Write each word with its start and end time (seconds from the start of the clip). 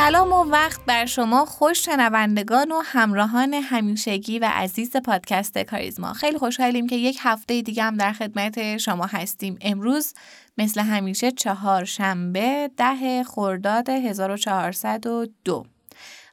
سلام 0.00 0.32
و 0.32 0.44
وقت 0.44 0.80
بر 0.86 1.06
شما 1.06 1.44
خوش 1.44 1.84
شنوندگان 1.84 2.72
و 2.72 2.80
همراهان 2.84 3.54
همیشگی 3.54 4.38
و 4.38 4.50
عزیز 4.54 4.96
پادکست 4.96 5.58
کاریزما. 5.58 6.12
خیلی 6.12 6.38
خوشحالیم 6.38 6.86
که 6.86 6.96
یک 6.96 7.18
هفته 7.20 7.62
دیگه 7.62 7.82
هم 7.82 7.96
در 7.96 8.12
خدمت 8.12 8.76
شما 8.76 9.06
هستیم. 9.06 9.58
امروز 9.60 10.14
مثل 10.58 10.80
همیشه 10.80 11.30
چهار 11.30 11.84
شنبه 11.84 12.70
ده 12.76 13.24
خرداد 13.24 13.88
1402 13.88 15.64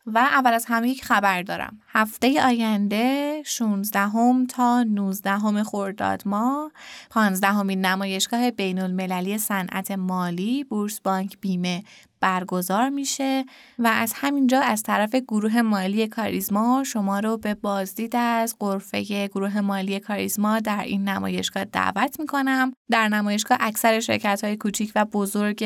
و 0.07 0.17
اول 0.17 0.53
از 0.53 0.65
همه 0.67 0.89
یک 0.89 1.03
خبر 1.03 1.41
دارم. 1.41 1.79
هفته 1.87 2.45
آینده 2.45 3.41
16 3.45 3.99
هم 3.99 4.45
تا 4.45 4.83
19 4.83 5.31
هم 5.31 5.63
خرداد 5.63 6.21
ما 6.25 6.71
15 7.09 7.47
همین 7.47 7.85
نمایشگاه 7.85 8.51
بین 8.51 8.79
المللی 8.79 9.37
صنعت 9.37 9.91
مالی 9.91 10.63
بورس 10.63 10.99
بانک 10.99 11.37
بیمه. 11.41 11.83
برگزار 12.19 12.89
میشه 12.89 13.45
و 13.79 13.87
از 13.87 14.13
همینجا 14.15 14.59
از 14.61 14.83
طرف 14.83 15.15
گروه 15.15 15.61
مالی 15.61 16.07
کاریزما 16.07 16.83
شما 16.83 17.19
رو 17.19 17.37
به 17.37 17.53
بازدید 17.53 18.15
از 18.15 18.55
قرفه 18.59 19.27
گروه 19.27 19.61
مالی 19.61 19.99
کاریزما 19.99 20.59
در 20.59 20.83
این 20.83 21.09
نمایشگاه 21.09 21.65
دعوت 21.65 22.19
می‌کنم. 22.19 22.73
در 22.89 23.07
نمایشگاه 23.07 23.57
اکثر 23.61 23.99
شرکت 23.99 24.43
های 24.43 24.57
کوچیک 24.57 24.91
و 24.95 25.05
بزرگ 25.05 25.65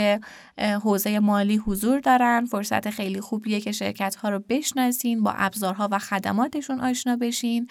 حوزه 0.84 1.20
مالی 1.20 1.58
حضور 1.58 2.00
دارن. 2.00 2.46
فرصت 2.46 2.90
خیلی 2.90 3.22
خوبیه 3.22 3.62
که 3.62 3.72
شرکت 3.72 4.16
ها 4.16 4.30
رو 4.30 4.40
بشناسین 4.50 5.24
با 5.24 5.32
ابزارها 5.32 5.88
و 5.92 6.00
خدماتشون 6.00 6.80
آشنا 6.80 7.16
بشین. 7.16 7.68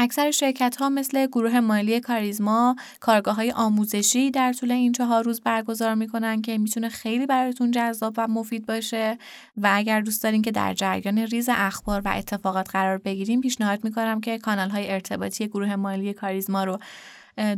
اکثر 0.00 0.30
شرکت 0.30 0.76
ها 0.76 0.88
مثل 0.88 1.26
گروه 1.26 1.60
مالی 1.60 2.00
کاریزما 2.00 2.76
کارگاه 3.00 3.34
های 3.34 3.52
آموزشی 3.52 4.30
در 4.30 4.52
طول 4.52 4.70
این 4.70 4.92
چهار 4.92 5.24
روز 5.24 5.40
برگزار 5.40 5.94
می‌کنن 5.94 6.42
که 6.42 6.58
می‌تونه 6.58 6.88
خیلی 6.88 7.26
براتون 7.26 7.70
جذاب 7.70 8.14
و 8.16 8.26
مفید 8.28 8.66
باشه. 8.66 9.18
و 9.56 9.70
اگر 9.72 10.00
دوست 10.00 10.22
دارین 10.22 10.42
که 10.42 10.50
در 10.50 10.74
جریان 10.74 11.18
ریز 11.18 11.48
اخبار 11.52 12.02
و 12.04 12.12
اتفاقات 12.16 12.70
قرار 12.70 12.98
بگیرین 12.98 13.40
پیشنهاد 13.40 13.84
می‌کنم 13.84 14.20
که 14.20 14.38
کانال 14.38 14.70
های 14.70 14.90
ارتباطی 14.90 15.48
گروه 15.48 15.76
مالی 15.76 16.12
کاریزما 16.12 16.64
رو 16.64 16.78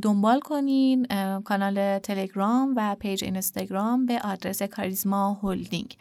دنبال 0.03 0.41
کنین 0.41 1.07
کانال 1.45 1.99
تلگرام 1.99 2.75
و 2.77 2.95
page 2.95 3.25
اینستاگرام 3.25 4.07
به 4.07 4.21
آدرس 4.25 4.63
کاریزما 4.63 5.39
هولدینگ 5.43 5.97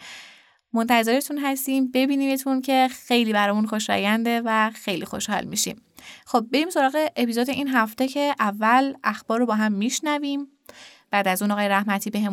منتظرتون 0.74 1.38
هستیم 1.38 1.92
ببینیمتون 1.92 2.62
که 2.62 2.88
خیلی 2.92 3.34
برامون 3.34 3.66
خوشاینده 3.66 4.42
و 4.46 4.72
خیلی 4.74 5.06
خوشحال 5.06 5.46
میشیم. 5.46 5.82
خب 6.26 6.46
بریم 6.52 6.70
سراغ 6.70 7.10
اپیزود 7.16 7.50
این 7.50 7.68
هفته 7.68 8.08
که 8.08 8.36
اول 8.40 8.94
اخبار 9.04 9.40
رو 9.40 9.46
با 9.46 9.56
هم 9.56 9.72
میشنویم. 9.72 10.48
بعد 11.12 11.28
از 11.28 11.42
اون 11.42 11.52
آقای 11.52 11.70
رحمتی 11.70 12.10
به 12.10 12.30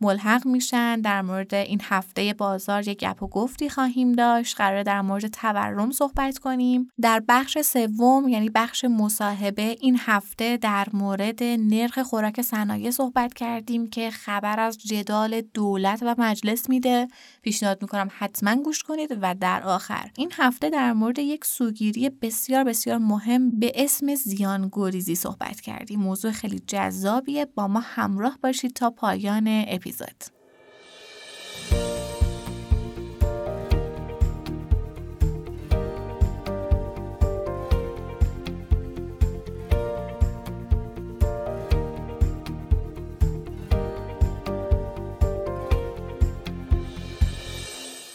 ملحق 0.00 0.46
میشن. 0.46 1.00
در 1.00 1.22
مورد 1.22 1.54
این 1.54 1.80
هفته 1.82 2.34
بازار 2.38 2.88
یک 2.88 2.98
گپ 2.98 3.22
و 3.22 3.28
گفتی 3.28 3.68
خواهیم 3.68 4.12
داشت. 4.12 4.56
قرار 4.56 4.82
در 4.82 5.00
مورد 5.00 5.26
تورم 5.26 5.90
صحبت 5.90 6.38
کنیم. 6.38 6.90
در 7.00 7.22
بخش 7.28 7.58
سوم 7.58 8.28
یعنی 8.28 8.50
بخش 8.50 8.84
مصاحبه 8.84 9.76
این 9.80 9.98
هفته 10.00 10.56
در 10.56 10.88
مورد 10.92 11.42
نرخ 11.42 11.98
خوراک 11.98 12.42
صنایع 12.42 12.90
صحبت 12.90 13.34
کردیم 13.34 13.86
که 13.86 14.10
خبر 14.10 14.60
از 14.60 14.78
جدال 14.78 15.40
دولت 15.40 16.02
و 16.02 16.14
مجلس 16.18 16.68
میده. 16.68 17.08
پیشنهاد 17.42 17.82
می‌کنم 17.82 18.08
حتما 18.18 18.56
گوش 18.56 18.82
کنید 18.82 19.18
و 19.20 19.34
در 19.34 19.62
آخر. 19.62 20.10
این 20.16 20.32
هفته 20.36 20.70
در 20.70 20.92
مورد 20.92 21.18
یک 21.18 21.44
سوگیری 21.44 22.10
بسیار 22.10 22.64
بسیار 22.64 22.98
مهم 22.98 23.50
به 23.50 23.72
اسم 23.74 24.14
زیان 24.14 24.68
گریزی 24.72 25.14
صحبت 25.14 25.60
کردیم. 25.60 26.00
موضوع 26.00 26.30
خیلی 26.30 26.62
جذابیه. 26.66 27.46
با 27.46 27.68
ما 27.68 27.80
هم 27.80 28.11
همراه 28.12 28.38
باشید 28.42 28.72
تا 28.72 28.90
پایان 28.90 29.64
اپیزود. 29.68 30.24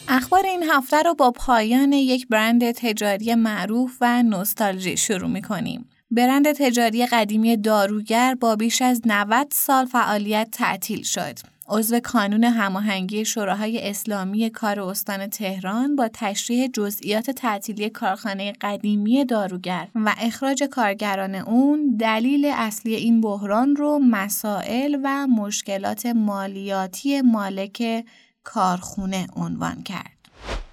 اخبار 0.08 0.46
این 0.46 0.64
هفته 0.64 1.02
رو 1.02 1.16
با 1.16 1.31
پایان 1.31 1.94
یک 1.94 2.28
برند 2.28 2.72
تجاری 2.72 3.35
معروف 3.35 3.97
و 4.02 4.24
نوستالژی 4.24 4.97
شروع 4.97 5.29
می 5.29 5.41
کنیم. 5.41 5.90
برند 6.12 6.51
تجاری 6.51 7.06
قدیمی 7.06 7.57
داروگر 7.57 8.35
با 8.35 8.56
بیش 8.56 8.81
از 8.81 9.01
90 9.06 9.47
سال 9.51 9.85
فعالیت 9.85 10.47
تعطیل 10.51 11.03
شد. 11.03 11.40
عضو 11.69 12.00
کانون 12.00 12.44
هماهنگی 12.44 13.25
شوراهای 13.25 13.90
اسلامی 13.90 14.50
کار 14.50 14.79
استان 14.79 15.28
تهران 15.28 15.96
با 15.96 16.09
تشریح 16.13 16.67
جزئیات 16.67 17.31
تعطیلی 17.31 17.90
کارخانه 17.90 18.53
قدیمی 18.62 19.25
داروگر 19.25 19.88
و 19.96 20.16
اخراج 20.17 20.63
کارگران 20.63 21.35
اون 21.35 21.97
دلیل 22.00 22.51
اصلی 22.56 22.96
این 22.96 23.22
بحران 23.22 23.75
رو 23.75 24.00
مسائل 24.00 24.97
و 25.03 25.28
مشکلات 25.28 26.06
مالیاتی 26.06 27.22
مالک 27.22 28.06
کارخونه 28.44 29.28
عنوان 29.35 29.84
کرد. 29.84 30.16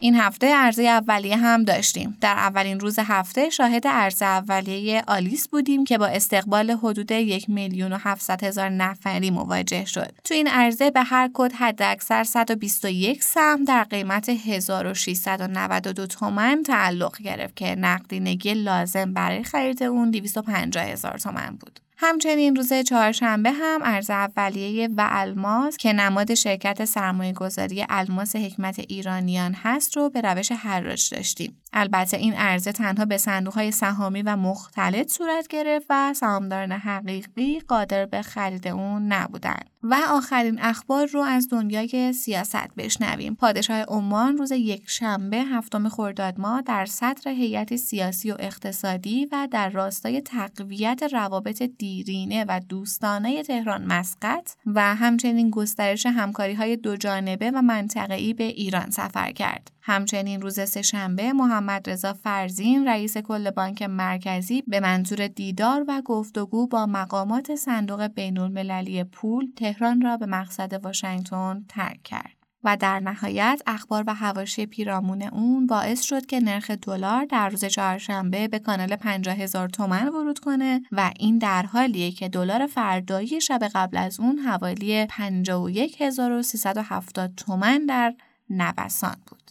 این 0.04 0.14
هفته 0.14 0.54
عرضه 0.54 0.82
اولیه 0.82 1.36
هم 1.36 1.64
داشتیم. 1.64 2.16
در 2.20 2.36
اولین 2.36 2.80
روز 2.80 2.98
هفته 2.98 3.50
شاهد 3.50 3.86
عرضه 3.86 4.26
اولیه 4.26 5.02
آلیس 5.06 5.48
بودیم 5.48 5.84
که 5.84 5.98
با 5.98 6.06
استقبال 6.06 6.70
حدود 6.70 7.10
یک 7.10 7.50
میلیون 7.50 7.92
و 7.92 7.98
هفتصد 8.00 8.44
هزار 8.44 8.68
نفری 8.68 9.30
مواجه 9.30 9.84
شد. 9.84 10.12
تو 10.24 10.34
این 10.34 10.48
عرضه 10.48 10.90
به 10.90 11.02
هر 11.02 11.30
کد 11.34 11.52
حد 11.52 11.82
اکثر 11.82 12.24
121 12.24 13.24
سهم 13.24 13.64
در 13.64 13.84
قیمت 13.84 14.28
1692 14.28 16.06
تومن 16.06 16.62
تعلق 16.62 17.22
گرفت 17.22 17.56
که 17.56 17.74
نقدینگی 17.74 18.54
لازم 18.54 19.12
برای 19.12 19.44
خرید 19.44 19.82
اون 19.82 20.10
250 20.10 20.84
هزار 20.84 21.18
تومن 21.18 21.56
بود. 21.60 21.83
همچنین 21.96 22.56
روز 22.56 22.72
چهارشنبه 22.72 23.52
هم 23.52 23.80
ارز 23.84 24.10
اولیه 24.10 24.88
و 24.96 25.08
الماس 25.10 25.76
که 25.76 25.92
نماد 25.92 26.34
شرکت 26.34 26.84
سرمایه 26.84 27.32
گذاری 27.32 27.86
الماس 27.88 28.36
حکمت 28.36 28.78
ایرانیان 28.78 29.54
هست 29.54 29.96
رو 29.96 30.10
به 30.10 30.20
روش 30.20 30.52
حراج 30.52 31.14
داشتیم. 31.14 31.60
البته 31.72 32.16
این 32.16 32.34
عرضه 32.34 32.72
تنها 32.72 33.04
به 33.04 33.16
صندوق 33.16 33.54
های 33.54 33.70
سهامی 33.70 34.22
و 34.22 34.36
مختلط 34.36 35.12
صورت 35.12 35.48
گرفت 35.48 35.86
و 35.90 36.14
سهامداران 36.14 36.72
حقیقی 36.72 37.60
قادر 37.60 38.06
به 38.06 38.22
خرید 38.22 38.68
اون 38.68 39.12
نبودند. 39.12 39.73
و 39.84 39.96
آخرین 40.08 40.58
اخبار 40.62 41.06
رو 41.06 41.20
از 41.20 41.48
دنیای 41.48 42.12
سیاست 42.12 42.74
بشنویم. 42.76 43.34
پادشاه 43.34 43.82
عمان 43.82 44.36
روز 44.36 44.52
یک 44.52 44.82
شنبه 44.86 45.36
هفتم 45.36 45.88
خرداد 45.88 46.40
ماه 46.40 46.62
در 46.62 46.86
سطر 46.86 47.30
هیئت 47.30 47.76
سیاسی 47.76 48.30
و 48.30 48.36
اقتصادی 48.38 49.28
و 49.32 49.48
در 49.50 49.68
راستای 49.68 50.20
تقویت 50.20 51.02
روابط 51.12 51.62
دیرینه 51.62 52.44
و 52.48 52.60
دوستانه 52.68 53.42
تهران 53.42 53.84
مسقط 53.84 54.50
و 54.66 54.94
همچنین 54.94 55.50
گسترش 55.50 56.06
همکاری 56.06 56.54
های 56.54 56.76
دو 56.76 56.96
جانبه 56.96 57.50
و 57.50 57.62
منطقه‌ای 57.62 58.34
به 58.34 58.44
ایران 58.44 58.90
سفر 58.90 59.32
کرد. 59.32 59.70
همچنین 59.86 60.42
روز 60.42 60.60
سهشنبه 60.60 61.32
محمد 61.32 61.90
رضا 61.90 62.12
فرزین 62.12 62.88
رئیس 62.88 63.18
کل 63.18 63.50
بانک 63.50 63.82
مرکزی 63.82 64.62
به 64.66 64.80
منظور 64.80 65.28
دیدار 65.28 65.84
و 65.88 66.02
گفتگو 66.04 66.66
با 66.66 66.86
مقامات 66.86 67.54
صندوق 67.54 68.06
بین 68.06 68.38
المللی 68.38 69.04
پول 69.04 69.46
تهران 69.56 70.00
را 70.00 70.16
به 70.16 70.26
مقصد 70.26 70.84
واشنگتن 70.84 71.64
ترک 71.68 72.02
کرد. 72.02 72.36
و 72.64 72.76
در 72.76 73.00
نهایت 73.00 73.62
اخبار 73.66 74.04
و 74.06 74.14
حواشی 74.14 74.66
پیرامون 74.66 75.22
اون 75.22 75.66
باعث 75.66 76.02
شد 76.02 76.26
که 76.26 76.40
نرخ 76.40 76.70
دلار 76.70 77.24
در 77.24 77.48
روز 77.48 77.64
چهارشنبه 77.64 78.48
به 78.48 78.58
کانال 78.58 78.96
50 78.96 79.36
هزار 79.36 79.68
تومن 79.68 80.08
ورود 80.08 80.38
کنه 80.38 80.82
و 80.92 81.10
این 81.18 81.38
در 81.38 81.62
حالیه 81.62 82.10
که 82.10 82.28
دلار 82.28 82.66
فردایی 82.66 83.40
شب 83.40 83.60
قبل 83.74 83.96
از 83.96 84.20
اون 84.20 84.38
حوالی 84.38 85.06
51370 85.06 87.34
تومن 87.36 87.86
در 87.86 88.14
نوسان 88.50 89.16
بود. 89.26 89.43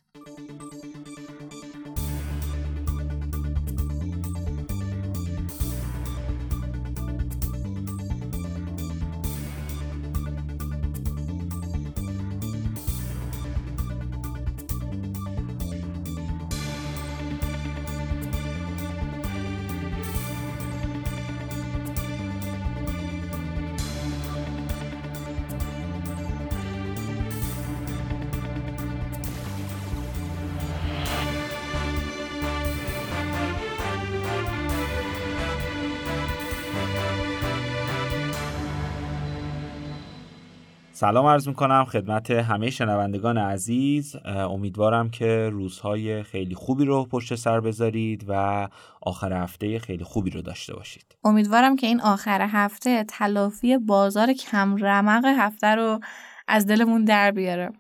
سلام 41.04 41.26
عرض 41.26 41.48
می‌کنم 41.48 41.86
خدمت 41.86 42.32
همه 42.32 42.70
شنوندگان 42.70 43.38
عزیز. 43.38 44.16
امیدوارم 44.26 45.10
که 45.10 45.50
روزهای 45.52 46.24
خیلی 46.24 46.56
خوبی 46.56 46.86
رو 46.86 47.06
پشت 47.06 47.36
سر 47.36 47.60
بذارید 47.60 48.26
و 48.28 48.68
آخر 49.02 49.34
هفته 49.34 49.80
خیلی 49.80 50.04
خوبی 50.04 50.30
رو 50.30 50.42
داشته 50.42 50.76
باشید. 50.76 51.16
امیدوارم 51.24 51.76
که 51.76 51.88
این 51.88 52.02
آخر 52.02 52.42
هفته 52.42 53.04
تلافی 53.04 53.78
بازار 53.78 54.34
کم 54.34 54.76
رمق 54.78 55.26
هفته 55.26 55.68
رو 55.68 56.00
از 56.48 56.68
دلمون 56.68 57.04
در 57.04 57.32
بیاره. 57.32 57.72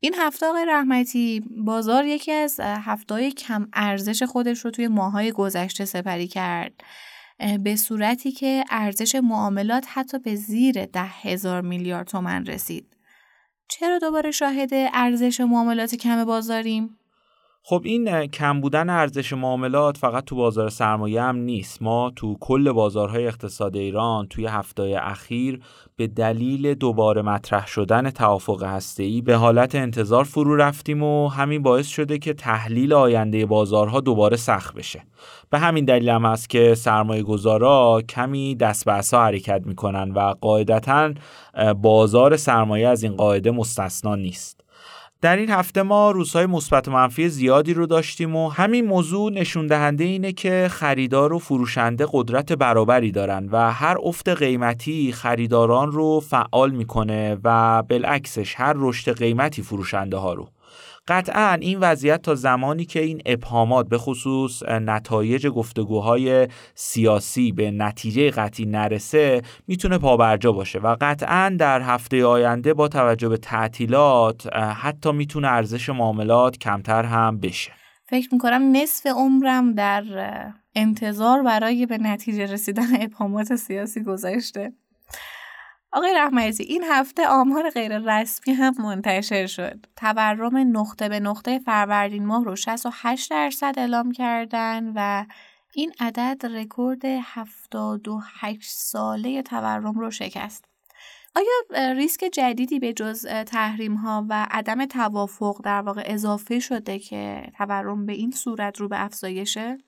این 0.00 0.14
هفته 0.18 0.46
آقای 0.46 0.66
رحمتی 0.68 1.44
بازار 1.64 2.04
یکی 2.04 2.32
از 2.32 2.60
هفته 2.60 3.30
کم 3.30 3.68
ارزش 3.72 4.22
خودش 4.22 4.64
رو 4.64 4.70
توی 4.70 4.88
ماهای 4.88 5.32
گذشته 5.32 5.84
سپری 5.84 6.26
کرد. 6.26 6.72
به 7.62 7.76
صورتی 7.76 8.32
که 8.32 8.64
ارزش 8.70 9.14
معاملات 9.14 9.86
حتی 9.88 10.18
به 10.18 10.34
زیر 10.34 10.84
ده 10.84 11.04
هزار 11.04 11.60
میلیارد 11.60 12.06
تومن 12.06 12.46
رسید. 12.46 12.96
چرا 13.68 13.98
دوباره 13.98 14.30
شاهد 14.30 14.70
ارزش 14.72 15.40
معاملات 15.40 15.94
کم 15.94 16.24
بازاریم؟ 16.24 16.99
خب 17.62 17.82
این 17.84 18.26
کم 18.26 18.60
بودن 18.60 18.90
ارزش 18.90 19.32
معاملات 19.32 19.96
فقط 19.96 20.24
تو 20.24 20.36
بازار 20.36 20.68
سرمایه 20.68 21.22
هم 21.22 21.36
نیست. 21.36 21.82
ما 21.82 22.12
تو 22.16 22.36
کل 22.40 22.72
بازارهای 22.72 23.26
اقتصاد 23.26 23.76
ایران 23.76 24.26
توی 24.26 24.46
هفته 24.46 24.96
اخیر 25.02 25.60
به 25.96 26.06
دلیل 26.06 26.74
دوباره 26.74 27.22
مطرح 27.22 27.66
شدن 27.66 28.10
توافق 28.10 28.62
هسته‌ای 28.62 29.22
به 29.22 29.36
حالت 29.36 29.74
انتظار 29.74 30.24
فرو 30.24 30.56
رفتیم 30.56 31.02
و 31.02 31.28
همین 31.28 31.62
باعث 31.62 31.86
شده 31.86 32.18
که 32.18 32.34
تحلیل 32.34 32.92
آینده 32.92 33.46
بازارها 33.46 34.00
دوباره 34.00 34.36
سخت 34.36 34.74
بشه. 34.74 35.02
به 35.50 35.58
همین 35.58 35.84
دلیل 35.84 36.08
هم 36.08 36.24
هست 36.24 36.50
که 36.50 36.74
سرمایه 36.74 37.22
گذارا 37.22 38.02
کمی 38.08 38.54
دست 38.54 38.84
به 38.84 39.18
حرکت 39.18 39.62
می‌کنن 39.66 40.10
و 40.10 40.34
قاعدتا 40.40 41.12
بازار 41.82 42.36
سرمایه 42.36 42.88
از 42.88 43.02
این 43.02 43.16
قاعده 43.16 43.50
مستثنا 43.50 44.14
نیست. 44.14 44.59
در 45.22 45.36
این 45.36 45.50
هفته 45.50 45.82
ما 45.82 46.10
روزهای 46.10 46.46
مثبت 46.46 46.88
و 46.88 46.90
منفی 46.90 47.28
زیادی 47.28 47.74
رو 47.74 47.86
داشتیم 47.86 48.36
و 48.36 48.48
همین 48.48 48.86
موضوع 48.86 49.32
نشون 49.32 49.66
دهنده 49.66 50.04
اینه 50.04 50.32
که 50.32 50.68
خریدار 50.70 51.32
و 51.32 51.38
فروشنده 51.38 52.06
قدرت 52.12 52.52
برابری 52.52 53.12
دارن 53.12 53.48
و 53.52 53.72
هر 53.72 53.96
افت 54.02 54.28
قیمتی 54.28 55.12
خریداران 55.12 55.92
رو 55.92 56.20
فعال 56.20 56.70
می‌کنه 56.70 57.38
و 57.44 57.82
بالعکسش 57.82 58.54
هر 58.56 58.74
رشد 58.76 59.18
قیمتی 59.18 59.62
فروشنده 59.62 60.16
ها 60.16 60.34
رو. 60.34 60.48
قطعا 61.10 61.58
این 61.60 61.78
وضعیت 61.78 62.22
تا 62.22 62.34
زمانی 62.34 62.84
که 62.84 63.00
این 63.00 63.22
ابهامات 63.26 63.88
به 63.88 63.98
خصوص 63.98 64.62
نتایج 64.62 65.46
گفتگوهای 65.46 66.48
سیاسی 66.74 67.52
به 67.52 67.70
نتیجه 67.70 68.30
قطعی 68.30 68.66
نرسه 68.66 69.42
می‌تونه 69.66 69.98
پابرجا 69.98 70.52
باشه 70.52 70.78
و 70.78 70.96
قطعا 71.00 71.56
در 71.58 71.80
هفته 71.82 72.24
آینده 72.24 72.74
با 72.74 72.88
توجه 72.88 73.28
به 73.28 73.36
تعطیلات 73.36 74.56
حتی 74.56 75.12
می‌تونه 75.12 75.48
ارزش 75.48 75.88
معاملات 75.88 76.58
کمتر 76.58 77.04
هم 77.04 77.40
بشه. 77.40 77.72
فکر 78.04 78.28
می‌کنم 78.32 78.76
نصف 78.76 79.06
عمرم 79.06 79.74
در 79.74 80.04
انتظار 80.74 81.42
برای 81.42 81.86
به 81.86 81.98
نتیجه 81.98 82.46
رسیدن 82.52 83.02
ابهامات 83.02 83.54
سیاسی 83.54 84.02
گذاشته 84.02 84.72
آقای 85.92 86.14
رحمتی 86.14 86.62
این 86.62 86.84
هفته 86.84 87.28
آمار 87.28 87.70
غیر 87.70 87.98
رسمی 87.98 88.54
هم 88.54 88.74
منتشر 88.78 89.46
شد. 89.46 89.86
تورم 89.96 90.56
نقطه 90.56 91.08
به 91.08 91.20
نقطه 91.20 91.58
فروردین 91.58 92.26
ماه 92.26 92.44
رو 92.44 92.56
68 92.56 93.30
درصد 93.30 93.74
اعلام 93.76 94.12
کردن 94.12 94.92
و 94.96 95.26
این 95.74 95.92
عدد 96.00 96.46
رکورد 96.46 97.04
78 97.04 98.70
ساله 98.70 99.42
تورم 99.42 99.98
رو 99.98 100.10
شکست. 100.10 100.64
آیا 101.36 101.92
ریسک 101.92 102.24
جدیدی 102.32 102.78
به 102.78 102.92
جز 102.92 103.26
تحریم 103.26 103.94
ها 103.94 104.26
و 104.28 104.46
عدم 104.50 104.86
توافق 104.86 105.60
در 105.64 105.80
واقع 105.82 106.02
اضافه 106.06 106.58
شده 106.58 106.98
که 106.98 107.52
تورم 107.58 108.06
به 108.06 108.12
این 108.12 108.30
صورت 108.30 108.80
رو 108.80 108.88
به 108.88 109.04
افزایشه؟ 109.04 109.78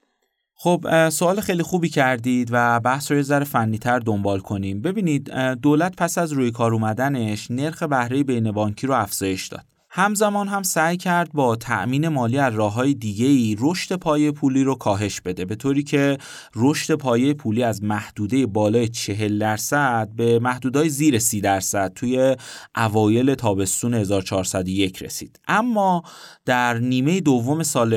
خب 0.54 1.08
سوال 1.08 1.40
خیلی 1.40 1.62
خوبی 1.62 1.88
کردید 1.88 2.48
و 2.52 2.80
بحث 2.80 3.10
رو 3.10 3.16
یه 3.16 3.22
ذره 3.22 3.44
فنیتر 3.44 3.98
دنبال 3.98 4.40
کنیم. 4.40 4.82
ببینید 4.82 5.30
دولت 5.54 5.96
پس 5.96 6.18
از 6.18 6.32
روی 6.32 6.50
کار 6.50 6.74
اومدنش 6.74 7.50
نرخ 7.50 7.82
بهره 7.82 8.22
بین 8.22 8.52
بانکی 8.52 8.86
رو 8.86 8.94
افزایش 8.94 9.46
داد. 9.46 9.64
همزمان 9.94 10.48
هم 10.48 10.62
سعی 10.62 10.96
کرد 10.96 11.32
با 11.32 11.56
تأمین 11.56 12.08
مالی 12.08 12.38
از 12.38 12.54
راه 12.54 12.72
های 12.72 12.94
دیگه 12.94 13.26
ای 13.26 13.56
رشد 13.60 13.96
پایه 13.96 14.30
پولی 14.30 14.64
رو 14.64 14.74
کاهش 14.74 15.20
بده 15.20 15.44
به 15.44 15.54
طوری 15.54 15.82
که 15.82 16.18
رشد 16.54 16.94
پایه 16.94 17.34
پولی 17.34 17.62
از 17.62 17.82
محدوده 17.82 18.46
بالای 18.46 18.88
40 18.88 19.38
درصد 19.38 20.08
به 20.16 20.38
محدودهای 20.38 20.88
زیر 20.88 21.18
30 21.18 21.40
درصد 21.40 21.92
توی 21.94 22.36
اوایل 22.76 23.34
تابستون 23.34 23.94
1401 23.94 25.02
رسید. 25.02 25.40
اما 25.48 26.02
در 26.44 26.78
نیمه 26.78 27.20
دوم 27.20 27.62
سال 27.62 27.94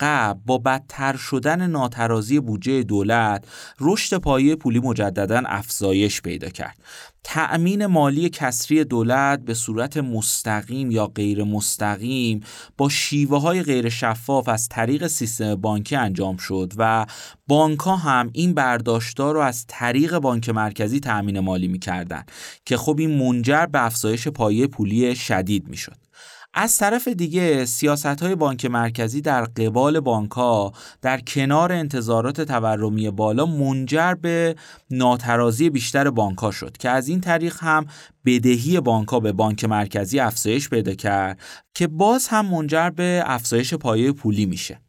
قبل 0.00 0.40
با 0.46 0.58
بدتر 0.58 1.16
شدن 1.16 1.66
ناترازی 1.66 2.40
بودجه 2.40 2.82
دولت 2.82 3.46
رشد 3.80 4.16
پایه 4.16 4.56
پولی 4.56 4.78
مجددا 4.78 5.42
افزایش 5.46 6.22
پیدا 6.22 6.48
کرد. 6.48 6.78
تأمین 7.24 7.86
مالی 7.86 8.28
کسری 8.28 8.84
دولت 8.84 9.40
به 9.40 9.54
صورت 9.54 9.96
مستقیم 9.96 10.90
یا 10.90 11.06
غیر 11.06 11.44
مستقیم 11.44 12.40
با 12.76 12.88
شیوه 12.88 13.40
های 13.40 13.62
غیر 13.62 13.88
شفاف 13.88 14.48
از 14.48 14.68
طریق 14.68 15.06
سیستم 15.06 15.54
بانکی 15.54 15.96
انجام 15.96 16.36
شد 16.36 16.72
و 16.76 17.06
بانک 17.46 17.78
ها 17.78 17.96
هم 17.96 18.30
این 18.32 18.54
برداشتار 18.54 19.34
رو 19.34 19.40
از 19.40 19.64
طریق 19.68 20.18
بانک 20.18 20.48
مرکزی 20.48 21.00
تأمین 21.00 21.40
مالی 21.40 21.68
می‌کردن 21.68 22.24
که 22.64 22.76
خب 22.76 22.96
این 22.98 23.10
منجر 23.10 23.66
به 23.66 23.84
افزایش 23.84 24.28
پایه 24.28 24.66
پولی 24.66 25.14
شدید 25.14 25.68
می‌شد. 25.68 26.07
از 26.54 26.78
طرف 26.78 27.08
دیگه 27.08 27.64
سیاست 27.64 28.06
های 28.06 28.34
بانک 28.34 28.64
مرکزی 28.64 29.20
در 29.20 29.44
قبال 29.44 30.00
بانک 30.00 30.30
ها 30.30 30.72
در 31.02 31.20
کنار 31.20 31.72
انتظارات 31.72 32.40
تورمی 32.40 33.10
بالا 33.10 33.46
منجر 33.46 34.14
به 34.14 34.56
ناترازی 34.90 35.70
بیشتر 35.70 36.10
بانک 36.10 36.38
ها 36.38 36.50
شد 36.50 36.76
که 36.76 36.90
از 36.90 37.08
این 37.08 37.20
طریق 37.20 37.56
هم 37.60 37.86
بدهی 38.26 38.80
بانک 38.80 39.08
ها 39.08 39.20
به 39.20 39.32
بانک 39.32 39.64
مرکزی 39.64 40.20
افزایش 40.20 40.68
پیدا 40.68 40.94
کرد 40.94 41.40
که 41.74 41.86
باز 41.86 42.28
هم 42.28 42.46
منجر 42.46 42.90
به 42.90 43.22
افزایش 43.26 43.74
پایه 43.74 44.12
پولی 44.12 44.46
میشه. 44.46 44.80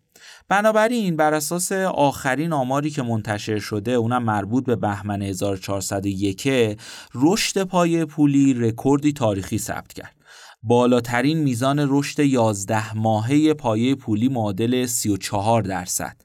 بنابراین 0.47 1.15
بر 1.15 1.33
اساس 1.33 1.71
آخرین 1.71 2.53
آماری 2.53 2.89
که 2.89 3.01
منتشر 3.01 3.59
شده 3.59 3.91
اونم 3.91 4.23
مربوط 4.23 4.65
به 4.65 4.75
بهمن 4.75 5.21
1401 5.21 6.77
رشد 7.15 7.63
پایه 7.63 8.05
پولی 8.05 8.53
رکوردی 8.53 9.13
تاریخی 9.13 9.57
ثبت 9.57 9.93
کرد. 9.93 10.18
بالاترین 10.63 11.37
میزان 11.37 11.87
رشد 11.89 12.19
11 12.19 12.93
ماهه 12.93 13.53
پایه 13.53 13.95
پولی 13.95 14.29
معادل 14.29 14.85
34 14.85 15.61
درصد. 15.61 16.21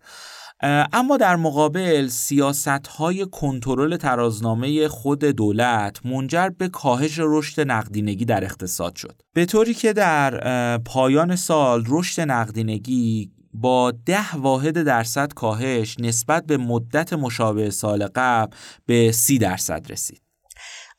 اما 0.93 1.17
در 1.17 1.37
مقابل 1.37 2.09
سیاست 2.09 2.87
های 2.87 3.27
کنترل 3.27 3.97
ترازنامه 3.97 4.89
خود 4.89 5.25
دولت 5.25 6.07
منجر 6.07 6.49
به 6.49 6.69
کاهش 6.69 7.15
رشد 7.19 7.71
نقدینگی 7.71 8.25
در 8.25 8.45
اقتصاد 8.45 8.97
شد. 8.97 9.23
به 9.35 9.47
طوری 9.47 9.75
که 9.75 9.93
در 9.93 10.79
پایان 10.79 11.37
سال 11.37 11.85
رشد 11.89 12.21
نقدینگی 12.21 13.31
با 13.55 13.91
ده 14.07 14.37
واحد 14.37 14.83
درصد 14.83 15.33
کاهش 15.33 15.97
نسبت 16.01 16.47
به 16.47 16.57
مدت 16.57 17.13
مشابه 17.13 17.71
سال 17.71 18.09
قبل 18.15 18.57
به 18.87 19.13
سی 19.13 19.39
درصد 19.39 19.87
رسید. 19.91 20.24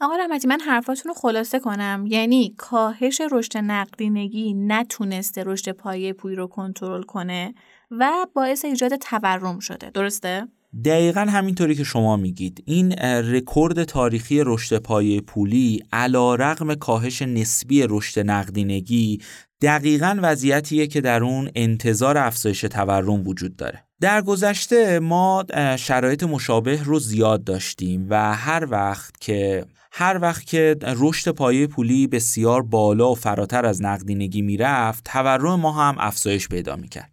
آقا 0.02 0.16
رحمتی 0.16 0.48
من 0.48 0.60
حرفاتون 0.60 1.10
رو 1.10 1.14
خلاصه 1.14 1.60
کنم. 1.60 2.06
یعنی 2.08 2.54
کاهش 2.58 3.22
رشد 3.32 3.58
نقدینگی 3.58 4.54
نتونسته 4.54 5.44
رشد 5.44 5.72
پایه 5.72 6.14
پولی 6.14 6.36
رو 6.36 6.48
کنترل 6.48 7.04
کنه 7.04 7.54
و 7.92 8.12
باعث 8.34 8.66
ایجاد 8.66 8.96
تورم 8.96 9.60
شده. 9.60 9.90
درسته؟ 9.90 10.48
دقیقا 10.86 11.22
همینطوری 11.22 11.76
که 11.76 11.84
شما 11.84 12.18
میگید. 12.18 12.64
این 12.66 12.92
رکورد 13.02 13.84
تاریخی 13.84 14.42
رشد 14.46 14.78
پایه 14.78 15.22
پولی 15.22 15.84
علا 15.94 16.36
رقم 16.36 16.76
کاهش 16.76 17.22
نسبی 17.22 17.86
رشد 17.90 18.30
نقدینگی 18.30 19.22
دقیقا 19.62 20.20
وضعیتیه 20.22 20.88
که 20.88 21.02
در 21.02 21.24
اون 21.24 21.50
انتظار 21.56 22.18
افزایش 22.18 22.62
تورم 22.62 23.28
وجود 23.28 23.56
داره. 23.56 23.84
در 24.02 24.22
گذشته 24.22 25.00
ما 25.00 25.46
شرایط 25.80 26.24
مشابه 26.24 26.84
رو 26.84 27.00
زیاد 27.00 27.44
داشتیم 27.44 28.08
و 28.10 28.36
هر 28.36 28.68
وقت 28.72 29.20
که 29.20 29.66
هر 29.98 30.20
وقت 30.22 30.46
که 30.46 30.76
رشد 30.82 31.32
پایه 31.32 31.68
پولی 31.68 32.08
بسیار 32.08 32.62
بالا 32.62 33.12
و 33.12 33.16
فراتر 33.16 33.66
از 33.66 33.82
نقدینگی 33.82 34.42
می‌رفت 34.42 35.04
تورم 35.04 35.60
ما 35.60 35.72
هم 35.72 35.96
افزایش 36.00 36.48
پیدا 36.48 36.76
می‌کرد. 36.76 37.12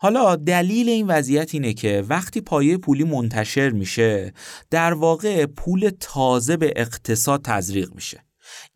حالا 0.00 0.36
دلیل 0.36 0.88
این 0.88 1.06
وضعیت 1.06 1.54
اینه 1.54 1.72
که 1.72 2.04
وقتی 2.08 2.40
پایه 2.40 2.76
پولی 2.76 3.04
منتشر 3.04 3.70
میشه 3.70 4.32
در 4.70 4.92
واقع 4.92 5.46
پول 5.46 5.90
تازه 6.00 6.56
به 6.56 6.72
اقتصاد 6.76 7.42
تزریق 7.44 7.94
میشه. 7.94 8.24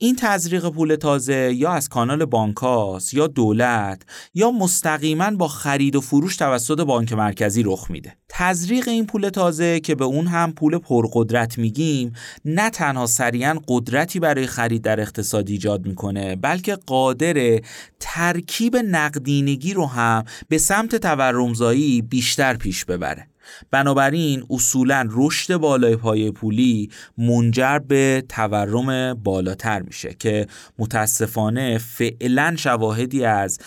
این 0.05 0.17
تزریق 0.17 0.69
پول 0.71 0.97
تازه 0.97 1.55
یا 1.55 1.73
از 1.73 1.89
کانال 1.89 2.25
بانکاس 2.25 3.15
یا 3.15 3.27
دولت 3.27 4.03
یا 4.35 4.51
مستقیما 4.51 5.31
با 5.31 5.49
خرید 5.49 5.97
و 5.97 6.01
فروش 6.01 6.37
توسط 6.37 6.81
بانک 6.81 7.13
مرکزی 7.13 7.63
رخ 7.63 7.91
میده. 7.91 8.17
تزریق 8.29 8.89
این 8.89 9.07
پول 9.07 9.29
تازه 9.29 9.81
که 9.81 9.95
به 9.95 10.05
اون 10.05 10.27
هم 10.27 10.53
پول 10.53 10.79
پرقدرت 10.79 11.59
میگیم 11.59 12.13
نه 12.45 12.71
تنها 12.71 13.07
سریعا 13.07 13.59
قدرتی 13.69 14.21
برای 14.21 14.47
خرید 14.47 14.83
در 14.83 15.01
اقتصاد 15.01 15.49
ایجاد 15.49 15.87
می‌کنه 15.87 16.37
بلکه 16.37 16.75
قادر 16.75 17.61
ترکیب 18.01 18.77
نقدینگی 18.77 19.75
رو 19.75 19.87
هم 19.87 20.25
به 20.49 20.59
سمت 20.59 20.97
تورمزایی 20.97 22.03
بیشتر 22.03 22.57
پیش 22.57 22.85
ببره. 22.85 23.27
بنابراین 23.71 24.45
اصولا 24.51 25.09
رشد 25.11 25.57
بالای 25.57 25.97
پای 25.97 26.31
پولی 26.31 26.91
منجر 27.19 27.79
به 27.79 28.25
تورم 28.29 29.15
بالاتر 29.15 29.83
میشه 29.83 30.15
که 30.19 30.47
متاسفانه 30.79 31.79
فعلا 31.79 32.55
شواهدی 32.59 33.25
از 33.25 33.59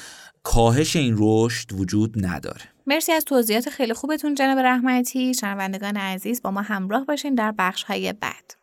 کاهش 0.44 0.96
این 0.96 1.16
رشد 1.20 1.74
وجود 1.74 2.26
نداره. 2.26 2.62
مرسی 2.88 3.12
از 3.12 3.26
توضیحات 3.26 3.70
خیلی 3.70 3.94
خوبتون 3.94 4.36
جناب 4.36 4.60
رحمتی. 4.60 5.34
شنوندگان 5.34 5.98
عزیز 5.98 6.42
با 6.42 6.52
ما 6.52 6.62
همراه 6.62 7.06
باشین 7.06 7.36
در 7.36 7.54
بخش 7.58 7.84
های 7.84 8.14
بعد. 8.14 8.56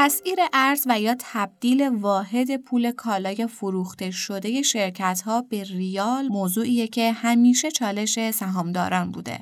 تسعیر 0.00 0.38
ارز 0.52 0.84
و 0.86 1.00
یا 1.00 1.16
تبدیل 1.18 1.88
واحد 1.88 2.56
پول 2.56 2.90
کالای 2.90 3.46
فروخته 3.46 4.10
شده 4.10 4.62
شرکت 4.62 5.20
ها 5.20 5.42
به 5.42 5.64
ریال 5.64 6.28
موضوعیه 6.28 6.88
که 6.88 7.12
همیشه 7.12 7.70
چالش 7.70 8.30
سهامداران 8.30 9.12
بوده 9.12 9.40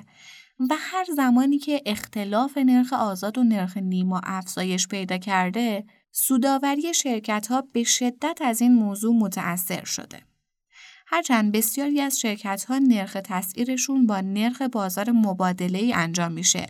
و 0.70 0.74
هر 0.78 1.04
زمانی 1.16 1.58
که 1.58 1.82
اختلاف 1.86 2.58
نرخ 2.58 2.92
آزاد 2.92 3.38
و 3.38 3.44
نرخ 3.44 3.76
نیما 3.76 4.20
افزایش 4.24 4.88
پیدا 4.88 5.18
کرده 5.18 5.84
سوداوری 6.12 6.94
شرکت 6.94 7.46
ها 7.46 7.62
به 7.72 7.84
شدت 7.84 8.38
از 8.44 8.60
این 8.60 8.74
موضوع 8.74 9.14
متأثر 9.14 9.84
شده. 9.84 10.20
هرچند 11.06 11.52
بسیاری 11.52 12.00
از 12.00 12.18
شرکت 12.18 12.64
ها 12.64 12.78
نرخ 12.78 13.16
تسعیرشون 13.24 14.06
با 14.06 14.20
نرخ 14.20 14.62
بازار 14.62 15.10
مبادله 15.10 15.78
ای 15.78 15.92
انجام 15.92 16.32
میشه 16.32 16.66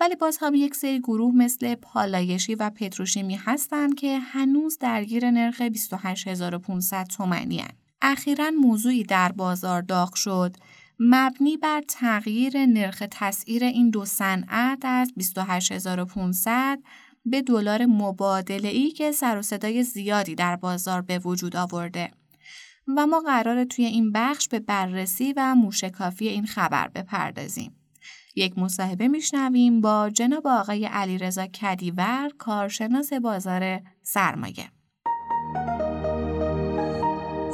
ولی 0.00 0.16
باز 0.16 0.38
هم 0.40 0.54
یک 0.54 0.74
سری 0.74 1.00
گروه 1.00 1.34
مثل 1.34 1.74
پالایشی 1.74 2.54
و 2.54 2.70
پتروشیمی 2.70 3.34
هستند 3.34 3.94
که 3.94 4.18
هنوز 4.18 4.78
درگیر 4.78 5.30
نرخ 5.30 5.60
28500 5.60 7.06
تومانی 7.06 7.58
هن. 7.58 7.70
اخیرا 8.02 8.50
موضوعی 8.50 9.02
در 9.02 9.32
بازار 9.32 9.82
داغ 9.82 10.14
شد 10.14 10.56
مبنی 10.98 11.56
بر 11.56 11.82
تغییر 11.88 12.66
نرخ 12.66 13.02
تسعیر 13.10 13.64
این 13.64 13.90
دو 13.90 14.04
صنعت 14.04 14.78
از 14.84 15.12
28500 15.16 16.78
به 17.26 17.42
دلار 17.42 17.86
مبادله 17.86 18.68
ای 18.68 18.90
که 18.90 19.12
سر 19.12 19.38
و 19.38 19.42
صدای 19.42 19.82
زیادی 19.82 20.34
در 20.34 20.56
بازار 20.56 21.02
به 21.02 21.18
وجود 21.18 21.56
آورده 21.56 22.10
و 22.96 23.06
ما 23.06 23.20
قرار 23.20 23.64
توی 23.64 23.84
این 23.84 24.12
بخش 24.12 24.48
به 24.48 24.60
بررسی 24.60 25.32
و 25.36 25.54
موشکافی 25.54 26.28
این 26.28 26.46
خبر 26.46 26.88
بپردازیم. 26.88 27.83
یک 28.36 28.58
مصاحبه 28.58 29.08
میشنویم 29.08 29.80
با 29.80 30.10
جناب 30.10 30.46
آقای 30.46 30.86
علیرضا 30.86 31.46
کدیور 31.46 32.30
کارشناس 32.38 33.12
بازار 33.12 33.80
سرمایه. 34.02 34.64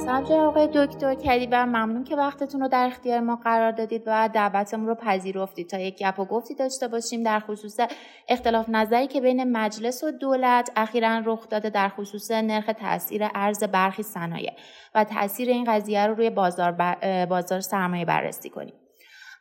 سلام 0.05 0.41
آقای 0.41 0.69
دکتر 0.75 1.15
کدیور 1.15 1.65
ممنون 1.65 2.05
که 2.05 2.17
وقتتون 2.17 2.61
رو 2.61 2.69
در 2.69 2.87
اختیار 2.87 3.21
ما 3.21 3.37
قرار 3.37 3.73
دادید 3.73 4.03
و 4.07 4.29
دعوتمون 4.35 4.87
رو 4.87 4.95
پذیرفتید. 4.95 5.69
تا 5.69 5.79
یک 5.79 5.99
گپ 5.99 6.19
و 6.19 6.25
گفتی 6.25 6.55
داشته 6.55 6.89
باشیم 6.89 7.23
در 7.23 7.41
خصوص 7.41 7.81
اختلاف 8.29 8.69
نظری 8.69 9.07
که 9.07 9.21
بین 9.21 9.53
مجلس 9.53 10.05
و 10.05 10.11
دولت 10.11 10.71
اخیرا 10.77 11.23
رخ 11.25 11.49
داده 11.49 11.71
در 11.71 11.89
خصوص 11.89 12.31
نرخ 12.31 12.71
تاثیر 12.79 13.29
ارز 13.35 13.65
برخی 13.65 14.03
صنایع 14.03 14.53
و 14.95 15.05
تاثیر 15.05 15.49
این 15.49 15.65
قضیه 15.65 16.07
رو 16.07 16.15
روی 16.15 16.31
بازار, 16.31 16.97
بازار 17.27 17.61
سرمایه 17.61 18.05
بررسی 18.05 18.51
کنیم. 18.51 18.75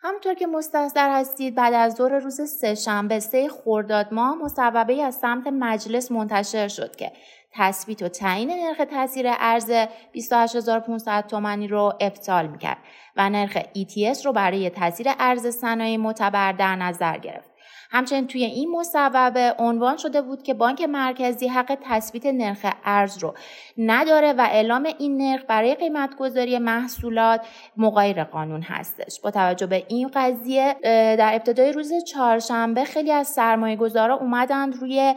همونطور 0.02 0.34
که 0.34 0.48
مستحضر 0.48 1.20
هستید 1.20 1.56
بعد 1.56 1.74
از 1.74 1.96
دور 1.96 2.20
روز 2.20 2.42
سه 2.42 2.76
شنبه 2.76 3.20
سه 3.20 3.50
خرداد 3.50 4.14
ماه 4.14 4.36
مصوبه 4.36 5.04
از 5.04 5.16
سمت 5.16 5.48
مجلس 5.48 6.12
منتشر 6.12 6.68
شد 6.68 6.96
که 6.96 7.12
تثبیت 7.54 8.02
و 8.02 8.08
تعیین 8.08 8.52
نرخ 8.52 8.82
تاثیر 8.90 9.26
ارز 9.30 9.72
28500 10.14 11.28
تومانی 11.28 11.68
رو 11.68 11.94
ابطال 12.00 12.48
می‌کرد 12.48 12.78
و 13.16 13.30
نرخ 13.30 13.58
ETS 13.58 14.26
رو 14.26 14.34
برای 14.34 14.70
تاثیر 14.70 15.08
ارز 15.20 15.48
صنایع 15.48 15.98
معتبر 15.98 16.52
در 16.52 16.76
نظر 16.76 17.18
گرفت. 17.18 17.49
همچنین 17.92 18.28
توی 18.28 18.44
این 18.44 18.72
مصوبه 18.72 19.56
عنوان 19.60 19.98
شده 19.98 20.22
بود 20.22 20.44
که 20.44 20.54
بانک 20.54 20.82
مرکزی 20.82 21.48
حق 21.48 21.78
تثبیت 21.84 22.26
نرخ 22.26 22.66
ارز 22.86 23.18
رو 23.18 23.34
نداره 23.78 24.34
و 24.34 24.42
اعلام 24.52 24.88
این 25.00 25.18
نرخ 25.22 25.42
برای 25.48 25.76
قیمتگذاری 25.76 26.60
محصولات 26.60 27.42
مغایر 27.78 28.24
قانون 28.24 28.62
هستش. 28.62 29.22
با 29.22 29.32
توجه 29.32 29.66
به 29.66 29.86
این 29.88 30.12
قضیه 30.14 30.76
در 31.16 31.32
ابتدای 31.34 31.72
روز 31.72 31.92
چهارشنبه 32.08 32.84
خیلی 32.84 33.12
از 33.12 33.28
سرمایه 33.28 33.76
گذارا 33.76 34.16
اومدند 34.16 34.76
روی 34.76 35.16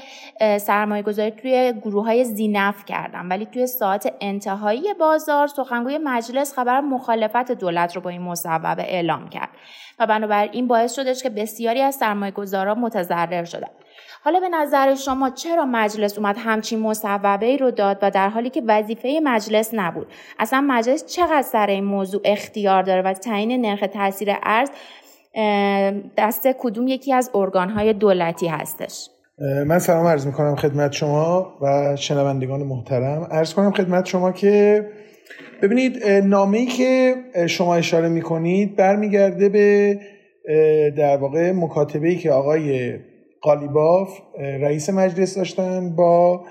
سرمایه 0.60 1.02
گذاری 1.02 1.30
توی 1.30 1.72
گروه 1.82 2.04
های 2.04 2.24
زینف 2.24 2.84
کردن. 2.84 3.28
ولی 3.28 3.46
توی 3.46 3.66
ساعت 3.66 4.14
انتهایی 4.20 4.94
بازار 4.94 5.46
سخنگوی 5.46 5.98
مجلس 5.98 6.54
خبر 6.54 6.80
مخالفت 6.80 7.52
دولت 7.52 7.96
رو 7.96 8.02
با 8.02 8.10
این 8.10 8.22
مصوبه 8.22 8.82
اعلام 8.82 9.28
کرد. 9.28 9.50
و 9.98 10.06
بنابراین 10.06 10.66
باعث 10.66 10.94
شدش 10.94 11.22
که 11.22 11.30
بسیاری 11.30 11.80
از 11.80 11.94
سرمایه 11.94 12.32
گذارا 12.62 12.74
متضرر 12.74 13.44
شدن. 13.44 13.68
حالا 14.24 14.40
به 14.40 14.48
نظر 14.48 14.94
شما 14.94 15.30
چرا 15.30 15.64
مجلس 15.64 16.18
اومد 16.18 16.36
همچین 16.38 16.80
مصوبه 16.80 17.46
ای 17.46 17.56
رو 17.56 17.70
داد 17.70 17.98
و 18.02 18.10
در 18.10 18.28
حالی 18.28 18.50
که 18.50 18.62
وظیفه 18.66 19.20
مجلس 19.24 19.70
نبود؟ 19.72 20.06
اصلا 20.38 20.60
مجلس 20.60 21.06
چقدر 21.06 21.42
سر 21.42 21.66
این 21.66 21.84
موضوع 21.84 22.20
اختیار 22.24 22.82
داره 22.82 23.02
و 23.02 23.12
تعیین 23.12 23.66
نرخ 23.66 23.84
تاثیر 23.92 24.32
ارز 24.42 24.68
دست 26.16 26.48
کدوم 26.58 26.88
یکی 26.88 27.12
از 27.12 27.30
ارگانهای 27.34 27.92
دولتی 27.92 28.48
هستش؟ 28.48 29.08
من 29.66 29.78
سلام 29.78 30.06
عرض 30.06 30.26
می‌کنم 30.26 30.56
خدمت 30.56 30.92
شما 30.92 31.52
و 31.62 31.96
شنوندگان 31.96 32.62
محترم. 32.62 33.28
عرض 33.30 33.54
کنم 33.54 33.72
خدمت 33.72 34.06
شما 34.06 34.32
که 34.32 34.86
ببینید 35.62 36.04
نامه 36.06 36.58
ای 36.58 36.66
که 36.66 37.14
شما 37.46 37.74
اشاره 37.74 38.08
می‌کنید 38.08 38.76
برمیگرده 38.76 39.48
به 39.48 39.98
در 40.96 41.16
واقع 41.16 41.52
مکاتبه 41.52 42.08
ای 42.08 42.16
که 42.16 42.30
آقای 42.30 42.94
قالیباف 43.40 44.18
رئیس 44.38 44.90
مجلس 44.90 45.36
داشتن 45.36 45.96
با 45.96 46.44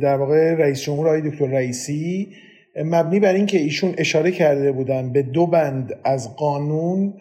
در 0.00 0.16
واقع 0.16 0.54
رئیس 0.54 0.82
جمهور 0.82 1.06
آقای 1.06 1.30
دکتر 1.30 1.46
رئیسی 1.46 2.28
مبنی 2.76 3.20
بر 3.20 3.34
اینکه 3.34 3.58
ایشون 3.58 3.94
اشاره 3.98 4.30
کرده 4.30 4.72
بودن 4.72 5.12
به 5.12 5.22
دو 5.22 5.46
بند 5.46 5.94
از 6.04 6.36
قانون 6.36 7.14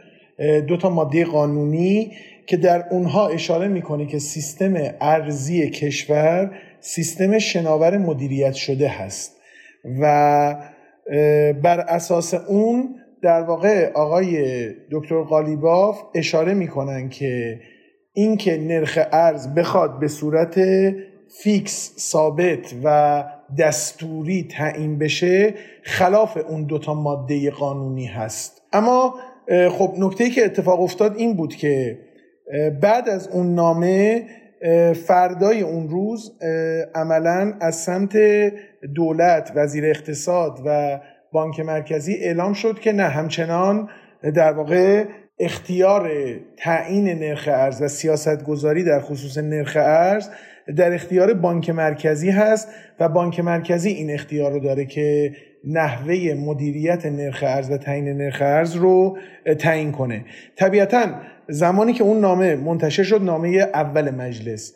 دو 0.68 0.78
تا 0.78 0.90
ماده 0.90 1.26
قانونی 1.26 2.12
که 2.48 2.58
در 2.58 2.86
اونها 2.92 3.28
اشاره 3.28 3.68
می‌کنه 3.68 4.06
که 4.06 4.20
سیستم 4.20 4.74
ارزی 5.02 5.70
کشور 5.70 6.52
سیستم 6.80 7.40
شناور 7.40 7.98
مدیریت 7.98 8.54
شده 8.54 8.88
هست 8.88 9.42
و 10.02 10.56
بر 11.64 11.80
اساس 11.80 12.34
اون 12.34 12.96
در 13.22 13.42
واقع 13.42 13.92
آقای 13.94 14.70
دکتر 14.92 15.22
قالیباف 15.22 16.02
اشاره 16.16 16.54
می‌کنن 16.54 17.10
که 17.10 17.60
اینکه 18.14 18.58
نرخ 18.58 19.00
ارز 19.12 19.48
بخواد 19.48 20.00
به 20.00 20.08
صورت 20.08 20.60
فیکس 21.44 21.94
ثابت 21.98 22.74
و 22.84 23.24
دستوری 23.60 24.48
تعیین 24.52 24.98
بشه 24.98 25.54
خلاف 25.84 26.38
اون 26.50 26.64
دوتا 26.64 26.94
ماده 26.94 27.52
قانونی 27.52 28.06
هست. 28.06 28.62
اما 28.74 29.16
خب 29.72 29.94
نکته 29.98 30.30
که 30.30 30.46
اتفاق 30.46 30.82
افتاد 30.82 31.16
این 31.16 31.36
بود 31.36 31.56
که 31.56 32.00
بعد 32.82 33.10
از 33.10 33.28
اون 33.28 33.56
نامه 33.56 34.26
فردای 35.08 35.62
اون 35.62 35.90
روز 35.90 36.32
عملا 36.96 37.54
از 37.62 37.76
سمت 37.76 38.18
دولت 38.96 39.52
وزیر 39.56 39.86
اقتصاد 39.86 40.60
و 40.66 41.00
بانک 41.32 41.60
مرکزی 41.60 42.14
اعلام 42.14 42.54
شد 42.54 42.80
که 42.80 42.92
نه 42.92 43.04
همچنان 43.04 43.90
در 44.36 44.54
واقع 44.54 45.06
اختیار 45.40 46.12
تعیین 46.58 47.08
نرخ 47.08 47.50
ارز 47.52 47.82
و 47.82 47.88
سیاست 47.88 48.44
گذاری 48.44 48.84
در 48.84 49.00
خصوص 49.00 49.38
نرخ 49.38 49.78
ارز 49.80 50.30
در 50.78 50.94
اختیار 50.94 51.34
بانک 51.34 51.70
مرکزی 51.70 52.30
هست 52.30 52.68
و 53.00 53.10
بانک 53.10 53.40
مرکزی 53.40 53.90
این 53.90 54.12
اختیار 54.12 54.52
رو 54.52 54.60
داره 54.60 54.86
که 54.86 55.36
نحوه 55.68 56.34
مدیریت 56.38 57.06
نرخ 57.06 57.44
ارز 57.48 57.72
و 57.72 57.78
تعیین 57.78 58.08
نرخ 58.08 58.42
ارز 58.42 58.76
رو 58.76 59.18
تعیین 59.60 59.92
کنه. 59.92 60.26
طبیعتا 60.56 61.08
زمانی 61.48 61.94
که 61.94 62.04
اون 62.04 62.20
نامه 62.20 62.56
منتشر 62.56 63.04
شد 63.04 63.22
نامه 63.22 63.50
اول 63.74 64.10
مجلس 64.12 64.74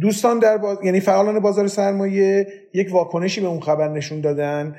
دوستان 0.00 0.38
در 0.38 0.58
باز... 0.58 0.78
یعنی 0.84 1.00
فعالان 1.00 1.40
بازار 1.40 1.66
سرمایه 1.66 2.46
یک 2.74 2.88
واکنشی 2.92 3.40
به 3.40 3.46
اون 3.46 3.60
خبر 3.60 3.88
نشون 3.88 4.20
دادن 4.20 4.76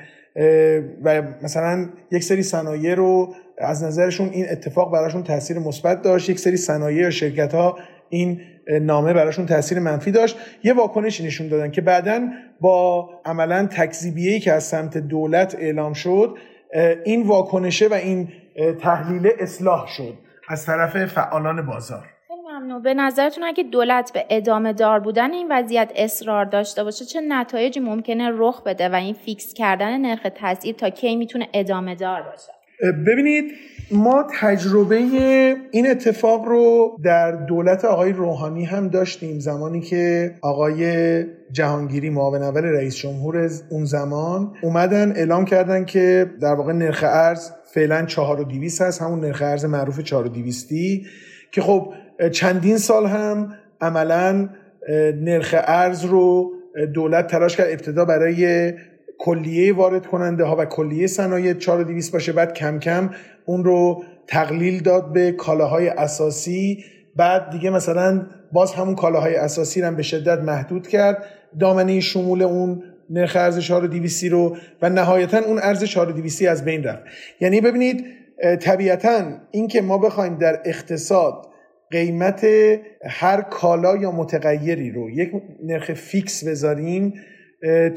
و 1.04 1.22
مثلا 1.42 1.88
یک 2.12 2.22
سری 2.22 2.42
صنایع 2.42 2.94
رو 2.94 3.34
از 3.58 3.84
نظرشون 3.84 4.28
این 4.28 4.46
اتفاق 4.50 4.92
براشون 4.92 5.22
تاثیر 5.22 5.58
مثبت 5.58 6.02
داشت 6.02 6.30
یک 6.30 6.38
سری 6.38 6.56
صنایع 6.56 7.02
یا 7.02 7.10
شرکت 7.10 7.54
ها 7.54 7.78
این 8.08 8.40
نامه 8.80 9.12
براشون 9.12 9.46
تاثیر 9.46 9.78
منفی 9.78 10.10
داشت. 10.10 10.36
یه 10.64 10.72
واکنشی 10.72 11.26
نشون 11.26 11.48
دادن 11.48 11.70
که 11.70 11.80
بعدا 11.80 12.28
با 12.60 13.08
عملا 13.24 13.66
تکذیبیه‌ای 13.66 14.40
که 14.40 14.52
از 14.52 14.64
سمت 14.64 14.98
دولت 14.98 15.54
اعلام 15.54 15.92
شد 15.92 16.36
این 17.04 17.26
واکنشه 17.26 17.88
و 17.88 17.94
این 17.94 18.28
تحلیل 18.80 19.30
اصلاح 19.40 19.86
شد 19.86 20.14
از 20.48 20.66
طرف 20.66 21.06
فعالان 21.06 21.66
بازار. 21.66 22.15
ممنون 22.60 22.82
به 22.82 22.94
نظرتون 22.94 23.44
اگه 23.44 23.64
دولت 23.64 24.12
به 24.12 24.24
ادامه 24.30 24.72
دار 24.72 25.00
بودن 25.00 25.32
این 25.32 25.46
وضعیت 25.50 25.92
اصرار 25.96 26.44
داشته 26.44 26.84
باشه 26.84 27.04
چه 27.04 27.20
نتایجی 27.20 27.80
ممکنه 27.80 28.30
رخ 28.34 28.62
بده 28.62 28.88
و 28.88 28.94
این 28.94 29.14
فیکس 29.14 29.54
کردن 29.54 30.00
نرخ 30.00 30.26
تاثیر 30.34 30.74
تا 30.74 30.90
کی 30.90 31.16
می‌تونه 31.16 31.48
ادامه 31.54 31.94
دار 31.94 32.22
باشه؟ 32.22 32.52
ببینید 33.06 33.44
ما 33.90 34.24
تجربه 34.40 34.96
این 35.70 35.90
اتفاق 35.90 36.44
رو 36.44 36.96
در 37.04 37.32
دولت 37.32 37.84
آقای 37.84 38.12
روحانی 38.12 38.64
هم 38.64 38.88
داشتیم 38.88 39.38
زمانی 39.38 39.80
که 39.80 40.34
آقای 40.42 41.24
جهانگیری 41.52 42.10
معاون 42.10 42.42
اول 42.42 42.64
رئیس 42.64 42.96
جمهور 42.96 43.50
اون 43.70 43.84
زمان 43.84 44.54
اومدن 44.62 45.12
اعلام 45.16 45.44
کردن 45.44 45.84
که 45.84 46.30
در 46.40 46.54
واقع 46.54 46.72
نرخ 46.72 47.04
ارز 47.06 47.50
فعلا 47.74 48.06
4200 48.06 48.82
هست 48.82 49.02
همون 49.02 49.20
نرخ 49.20 49.42
ارز 49.42 49.64
معروف 49.64 50.00
4200 50.00 50.68
که 51.52 51.62
خب 51.62 51.92
چندین 52.32 52.78
سال 52.78 53.06
هم 53.06 53.54
عملا 53.80 54.48
نرخ 55.20 55.54
ارز 55.58 56.04
رو 56.04 56.52
دولت 56.94 57.26
تلاش 57.26 57.56
کرد 57.56 57.70
ابتدا 57.70 58.04
برای 58.04 58.72
کلیه 59.18 59.74
وارد 59.74 60.06
کننده 60.06 60.44
ها 60.44 60.56
و 60.56 60.64
کلیه 60.64 61.06
صنایع 61.06 61.52
4200 61.52 62.12
باشه. 62.12 62.32
بعد 62.32 62.54
کم 62.54 62.78
کم 62.78 63.10
اون 63.46 63.64
رو 63.64 64.04
تقلیل 64.26 64.82
داد 64.82 65.12
به 65.12 65.32
کالاهای 65.32 65.88
اساسی. 65.88 66.84
بعد 67.16 67.50
دیگه 67.50 67.70
مثلا 67.70 68.26
باز 68.52 68.72
همون 68.72 68.94
کالاهای 68.94 69.34
اساسی 69.34 69.80
رو 69.82 69.94
به 69.94 70.02
شدت 70.02 70.38
محدود 70.38 70.88
کرد. 70.88 71.24
دامنه 71.60 72.00
شمول 72.00 72.42
اون 72.42 72.82
نرخ 73.10 73.36
ارز 73.36 73.58
4200 73.58 74.24
رو 74.24 74.56
و 74.82 74.90
نهایتا 74.90 75.38
اون 75.38 75.58
ارز 75.62 75.84
4200 75.84 76.42
از 76.42 76.64
بین 76.64 76.84
رفت. 76.84 77.02
یعنی 77.40 77.60
ببینید 77.60 78.04
طبیعتا 78.60 79.22
اینکه 79.50 79.82
ما 79.82 79.98
بخوایم 79.98 80.38
در 80.38 80.60
اقتصاد 80.64 81.46
قیمت 81.90 82.46
هر 83.04 83.40
کالا 83.40 83.96
یا 83.96 84.10
متغیری 84.10 84.90
رو 84.90 85.10
یک 85.10 85.30
نرخ 85.64 85.92
فیکس 85.92 86.44
بذاریم 86.44 87.14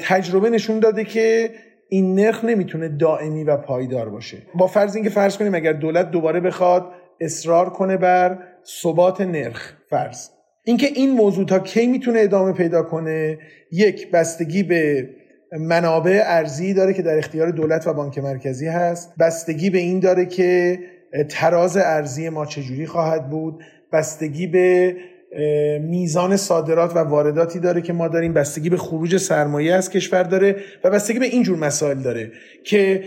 تجربه 0.00 0.50
نشون 0.50 0.80
داده 0.80 1.04
که 1.04 1.50
این 1.88 2.14
نرخ 2.14 2.44
نمی‌تونه 2.44 2.88
دائمی 2.88 3.44
و 3.44 3.56
پایدار 3.56 4.08
باشه. 4.08 4.36
با 4.54 4.66
فرض 4.66 4.94
اینکه 4.94 5.10
فرض 5.10 5.36
کنیم 5.36 5.54
اگر 5.54 5.72
دولت 5.72 6.10
دوباره 6.10 6.40
بخواد 6.40 6.92
اصرار 7.20 7.70
کنه 7.70 7.96
بر 7.96 8.38
ثبات 8.82 9.20
نرخ 9.20 9.72
فرض. 9.90 10.28
اینکه 10.64 10.86
این 10.86 11.10
موضوع 11.10 11.46
تا 11.46 11.58
کی 11.58 11.86
می‌تونه 11.86 12.20
ادامه 12.20 12.52
پیدا 12.52 12.82
کنه 12.82 13.38
یک 13.72 14.10
بستگی 14.10 14.62
به 14.62 15.08
منابع 15.60 16.22
ارزی 16.24 16.74
داره 16.74 16.94
که 16.94 17.02
در 17.02 17.18
اختیار 17.18 17.50
دولت 17.50 17.86
و 17.86 17.92
بانک 17.92 18.18
مرکزی 18.18 18.66
هست. 18.66 19.14
بستگی 19.18 19.70
به 19.70 19.78
این 19.78 20.00
داره 20.00 20.26
که 20.26 20.78
تراز 21.28 21.76
ارزی 21.76 22.28
ما 22.28 22.46
چجوری 22.46 22.86
خواهد 22.86 23.30
بود. 23.30 23.62
بستگی 23.92 24.46
به 24.46 24.96
میزان 25.80 26.36
صادرات 26.36 26.96
و 26.96 26.98
وارداتی 26.98 27.58
داره 27.58 27.82
که 27.82 27.92
ما 27.92 28.08
داریم 28.08 28.32
بستگی 28.32 28.70
به 28.70 28.76
خروج 28.76 29.16
سرمایه 29.16 29.74
از 29.74 29.90
کشور 29.90 30.22
داره 30.22 30.56
و 30.84 30.90
بستگی 30.90 31.18
به 31.18 31.26
اینجور 31.26 31.58
مسائل 31.58 31.98
داره 31.98 32.32
که 32.64 33.04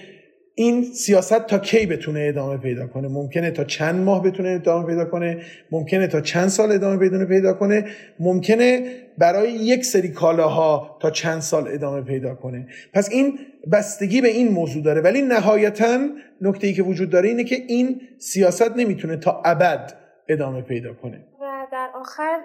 این 0.55 0.83
سیاست 0.83 1.47
تا 1.47 1.59
کی 1.59 1.85
بتونه 1.85 2.25
ادامه 2.29 2.57
پیدا 2.57 2.87
کنه؟ 2.87 3.07
ممکنه 3.07 3.51
تا 3.51 3.63
چند 3.63 4.03
ماه 4.03 4.23
بتونه 4.23 4.49
ادامه 4.49 4.87
پیدا 4.87 5.05
کنه؟ 5.05 5.37
ممکنه 5.71 6.07
تا 6.07 6.21
چند 6.21 6.47
سال 6.47 6.71
ادامه 6.71 7.25
پیدا 7.25 7.53
کنه؟ 7.53 7.85
ممکنه 8.19 8.85
برای 9.17 9.51
یک 9.51 9.85
سری 9.85 10.09
کالاها 10.09 10.97
تا 11.01 11.11
چند 11.11 11.39
سال 11.39 11.67
ادامه 11.67 12.01
پیدا 12.01 12.35
کنه؟ 12.35 12.67
پس 12.93 13.09
این 13.11 13.39
بستگی 13.71 14.21
به 14.21 14.27
این 14.27 14.47
موضوع 14.47 14.83
داره. 14.83 15.01
ولی 15.01 15.21
نهایتا 15.21 15.99
نکته 16.41 16.67
ای 16.67 16.73
که 16.73 16.83
وجود 16.83 17.09
داره 17.09 17.29
اینه 17.29 17.43
که 17.43 17.55
این 17.67 18.01
سیاست 18.17 18.77
نمی‌تونه 18.77 19.17
تا 19.17 19.41
ابد 19.45 19.93
ادامه 20.27 20.61
پیدا 20.61 20.93
کنه 20.93 21.25
و 21.41 21.67
در 21.71 21.89
آخر 21.95 22.39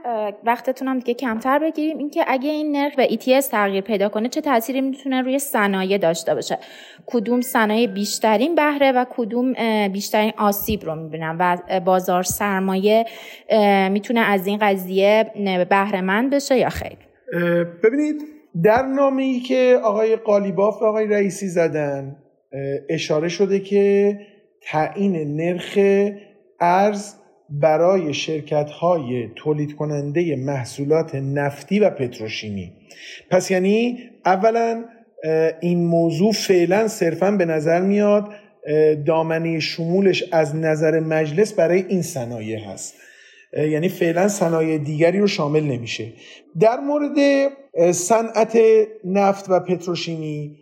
وقتتون 0.45 0.89
هم 0.89 0.99
دیگه 0.99 1.15
کمتر 1.15 1.59
بگیریم. 1.59 1.99
اینکه 1.99 2.25
اگه 2.27 2.51
این 2.51 2.77
نرخ 2.77 2.95
به 2.97 3.07
ETS 3.07 3.47
تغییر 3.51 3.81
پیدا 3.81 4.09
کنه 4.09 4.29
چه 4.29 4.41
تأثیری 4.41 4.81
می‌تونه 4.81 5.23
روی 5.23 5.39
صنایع 5.39 5.99
داشته 5.99 6.35
باشه؟ 6.35 6.59
کدوم 7.07 7.41
صنایع 7.41 7.87
بیشترین 7.87 8.55
بهره 8.55 8.93
و 8.93 9.05
کدوم 9.11 9.53
بیشترین 9.89 10.33
آسیب 10.39 10.85
رو 10.85 10.95
می‌بینم؟ 10.95 11.37
و 11.41 11.59
بازار 11.81 12.23
سرمایه 12.23 13.05
می‌تونه 13.91 14.21
از 14.21 14.47
این 14.47 14.59
قضیه 14.59 15.25
بهره 15.71 16.01
مند 16.01 16.35
بشه 16.35 16.59
یا 16.59 16.69
خیر؟ 16.69 16.99
ببینید 17.85 18.23
در 18.65 18.83
نامه 18.83 19.23
ای 19.23 19.41
که 19.41 19.81
آقای 19.85 20.17
قالیباف 20.17 20.83
و 20.83 20.85
آقای 20.85 21.07
رئیسی 21.07 21.49
زدن 21.49 22.17
اشاره 22.91 23.29
شده 23.29 23.61
که 23.61 24.19
تعیین 24.63 25.37
نرخ 25.37 25.79
ارز 26.61 27.15
برای 27.51 28.15
شرکت 28.15 28.71
های 28.71 29.29
تولید 29.37 29.77
کننده 29.77 30.37
محصولات 30.37 31.15
نفتی 31.15 31.81
و 31.81 31.91
پتروشیمی. 31.91 32.73
پس 33.31 33.51
یعنی 33.51 33.99
اولا 34.25 34.85
این 35.61 35.87
موضوع 35.87 36.33
فعلا 36.33 36.89
صرفا 36.89 37.31
به 37.31 37.45
نظر 37.45 37.81
میاد 37.81 38.29
دامنه 39.07 39.61
شمولش 39.61 40.25
از 40.33 40.57
نظر 40.57 41.01
مجلس 41.01 41.53
برای 41.53 41.85
این 41.89 42.03
صنایع 42.03 42.59
هست. 42.59 42.95
یعنی 43.53 43.89
فعلا 43.89 44.29
صنایع 44.29 44.79
دیگری 44.79 45.19
رو 45.19 45.27
شامل 45.27 45.63
نمیشه. 45.63 46.13
در 46.61 46.81
مورد 46.81 47.17
صنعت 47.93 48.59
نفت 49.05 49.51
و 49.51 49.61
پتروشیمی 49.61 50.57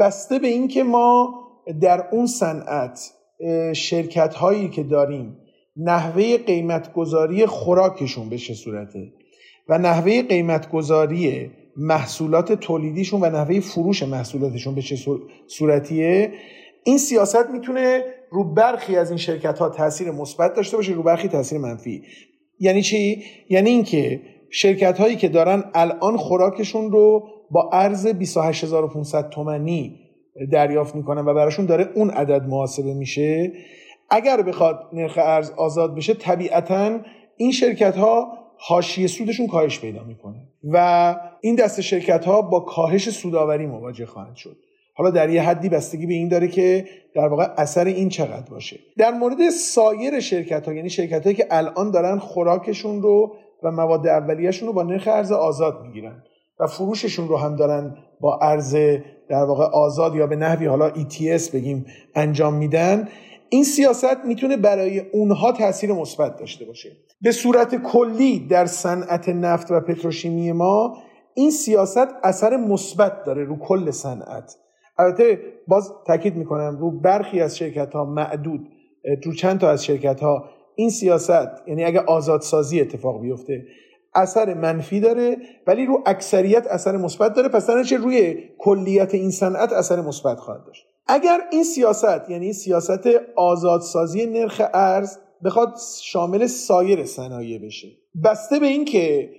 بسته 0.00 0.38
به 0.38 0.48
اینکه 0.48 0.82
ما 0.82 1.34
در 1.80 2.04
اون 2.10 2.26
صنعت 2.26 3.10
شرکت 3.72 4.34
هایی 4.34 4.68
که 4.68 4.82
داریم 4.82 5.36
نحوه 5.80 6.36
قیمتگذاری 6.36 7.46
خوراکشون 7.46 8.28
به 8.28 8.38
چه 8.38 8.54
صورته؟ 8.54 9.12
و 9.68 9.78
نحوه 9.78 10.22
قیمتگذاری 10.22 11.50
محصولات 11.76 12.52
تولیدیشون 12.52 13.20
و 13.20 13.26
نحوه 13.26 13.60
فروش 13.60 14.02
محصولاتشون 14.02 14.74
به 14.74 14.82
چه 14.82 14.96
صورتیه؟ 15.46 16.32
این 16.84 16.98
سیاست 16.98 17.50
می‌تونه 17.52 18.04
رو 18.30 18.54
برخی 18.54 18.96
از 18.96 19.10
این 19.10 19.18
شرکت 19.18 19.58
ها 19.58 19.68
تاثیر 19.68 20.10
مثبت 20.10 20.54
داشته 20.54 20.76
باشه 20.76 20.92
رو 20.92 21.02
برخی 21.02 21.28
تاثیر 21.28 21.58
منفی. 21.58 22.02
یعنی 22.60 22.82
چی؟ 22.82 23.22
یعنی 23.48 23.70
اینکه 23.70 24.20
شرکت 24.50 24.98
هایی 24.98 25.16
که 25.16 25.28
دارن 25.28 25.64
الان 25.74 26.16
خوراکشون 26.16 26.90
رو 26.90 27.28
با 27.50 27.70
ارز 27.72 28.06
28500 28.06 29.28
تومانی 29.28 30.00
دریافت 30.52 30.94
می‌کنن 30.94 31.24
و 31.24 31.34
براشون 31.34 31.66
داره 31.66 31.88
اون 31.94 32.10
عدد 32.10 32.42
محاسبه 32.42 32.94
میشه 32.94 33.52
اگر 34.10 34.42
بخواد 34.42 34.88
نرخ 34.92 35.18
ارز 35.18 35.50
آزاد 35.50 35.94
بشه 35.94 36.14
طبیعتا 36.14 36.98
این 37.36 37.52
شرکت 37.52 37.96
ها 37.96 38.32
حاشیه 38.58 39.06
سودشون 39.06 39.46
کاهش 39.46 39.80
پیدا 39.80 40.02
می‌کنه 40.02 40.48
و 40.64 41.16
این 41.40 41.54
دست 41.54 41.80
شرکت 41.80 42.24
ها 42.24 42.42
با 42.42 42.60
کاهش 42.60 43.10
سوداوری 43.10 43.66
مواجه 43.66 44.06
خواهند 44.06 44.36
شد. 44.36 44.56
حالا 44.94 45.10
در 45.10 45.30
یه 45.30 45.42
حدی 45.42 45.68
بستگی 45.68 46.06
به 46.06 46.14
این 46.14 46.28
داره 46.28 46.48
که 46.48 46.84
در 47.14 47.28
واقع 47.28 47.48
اثر 47.56 47.84
این 47.84 48.08
چقدر 48.08 48.50
باشه. 48.50 48.78
در 48.98 49.10
مورد 49.10 49.50
سایر 49.50 50.20
شرکت 50.20 50.68
ها 50.68 50.74
یعنی 50.74 50.90
شرکت 50.90 51.24
هایی 51.24 51.36
که 51.36 51.46
الان 51.50 51.90
دارن 51.90 52.18
خوراکشون 52.18 53.02
رو 53.02 53.36
و 53.62 53.70
مواد 53.70 54.06
اولیهشون 54.06 54.68
رو 54.68 54.74
با 54.74 54.82
نرخ 54.82 55.08
ارز 55.08 55.32
آزاد 55.32 55.82
می‌گیرن 55.82 56.22
و 56.60 56.66
فروششون 56.66 57.28
رو 57.28 57.36
هم 57.36 57.56
دارن 57.56 57.96
با 58.20 58.38
ارز 58.42 58.76
در 59.28 59.44
واقع 59.44 59.64
آزاد 59.64 60.14
یا 60.14 60.26
به 60.26 60.36
نحوی 60.36 60.66
حالا 60.66 60.90
ETS 60.90 61.50
بگیم 61.50 61.86
انجام 62.14 62.54
میدن 62.54 63.08
این 63.50 63.64
سیاست 63.64 64.24
می‌تونه 64.24 64.56
برای 64.56 64.98
اونها 64.98 65.52
تاثیر 65.52 65.92
مثبت 65.92 66.36
داشته 66.36 66.64
باشه. 66.64 66.90
به 67.22 67.32
صورت 67.32 67.74
کلی 67.74 68.46
در 68.46 68.66
صنعت 68.66 69.28
نفت 69.28 69.70
و 69.70 69.80
پتروشیمی 69.80 70.52
ما 70.52 70.96
این 71.34 71.50
سیاست 71.50 72.08
اثر 72.22 72.56
مثبت 72.56 73.24
داره 73.24 73.44
رو 73.44 73.58
کل 73.58 73.90
صنعت. 73.90 74.56
البته 74.98 75.40
باز 75.68 75.92
تاکید 76.06 76.36
می‌کنم 76.36 76.76
رو 76.80 77.00
برخی 77.00 77.40
از 77.40 77.58
شرکت 77.58 77.92
ها 77.92 78.04
معدود 78.04 78.68
رو 79.24 79.34
چند 79.34 79.60
تا 79.60 79.70
از 79.70 79.84
شرکت 79.84 80.20
ها 80.20 80.44
این 80.74 80.90
سیاست 80.90 81.48
یعنی 81.66 81.84
اگه 81.84 82.00
آزادسازی 82.00 82.80
اتفاق 82.80 83.20
بیفته 83.20 83.66
اثر 84.14 84.54
منفی 84.54 85.00
داره 85.00 85.36
ولی 85.66 85.86
رو 85.86 86.02
اکثریت 86.06 86.66
اثر 86.66 86.96
مثبت 86.96 87.34
داره 87.34 87.48
پس 87.48 87.66
در 87.66 87.96
روی 87.96 88.48
کلیت 88.58 89.14
این 89.14 89.30
صنعت 89.30 89.72
اثر 89.72 90.00
مثبت 90.00 90.38
خواهد 90.38 90.64
داشت. 90.66 90.89
اگر 91.06 91.40
این 91.52 91.64
سیاست 91.64 92.30
یعنی 92.30 92.52
سیاست 92.52 93.06
آزادسازی 93.36 94.26
نرخ 94.26 94.62
ارز 94.74 95.18
بخواد 95.44 95.74
شامل 96.02 96.46
سایر 96.46 97.04
صنایع 97.04 97.58
بشه. 97.58 97.88
بسته 98.24 98.58
به 98.58 98.66
این 98.66 98.84
که 98.84 99.30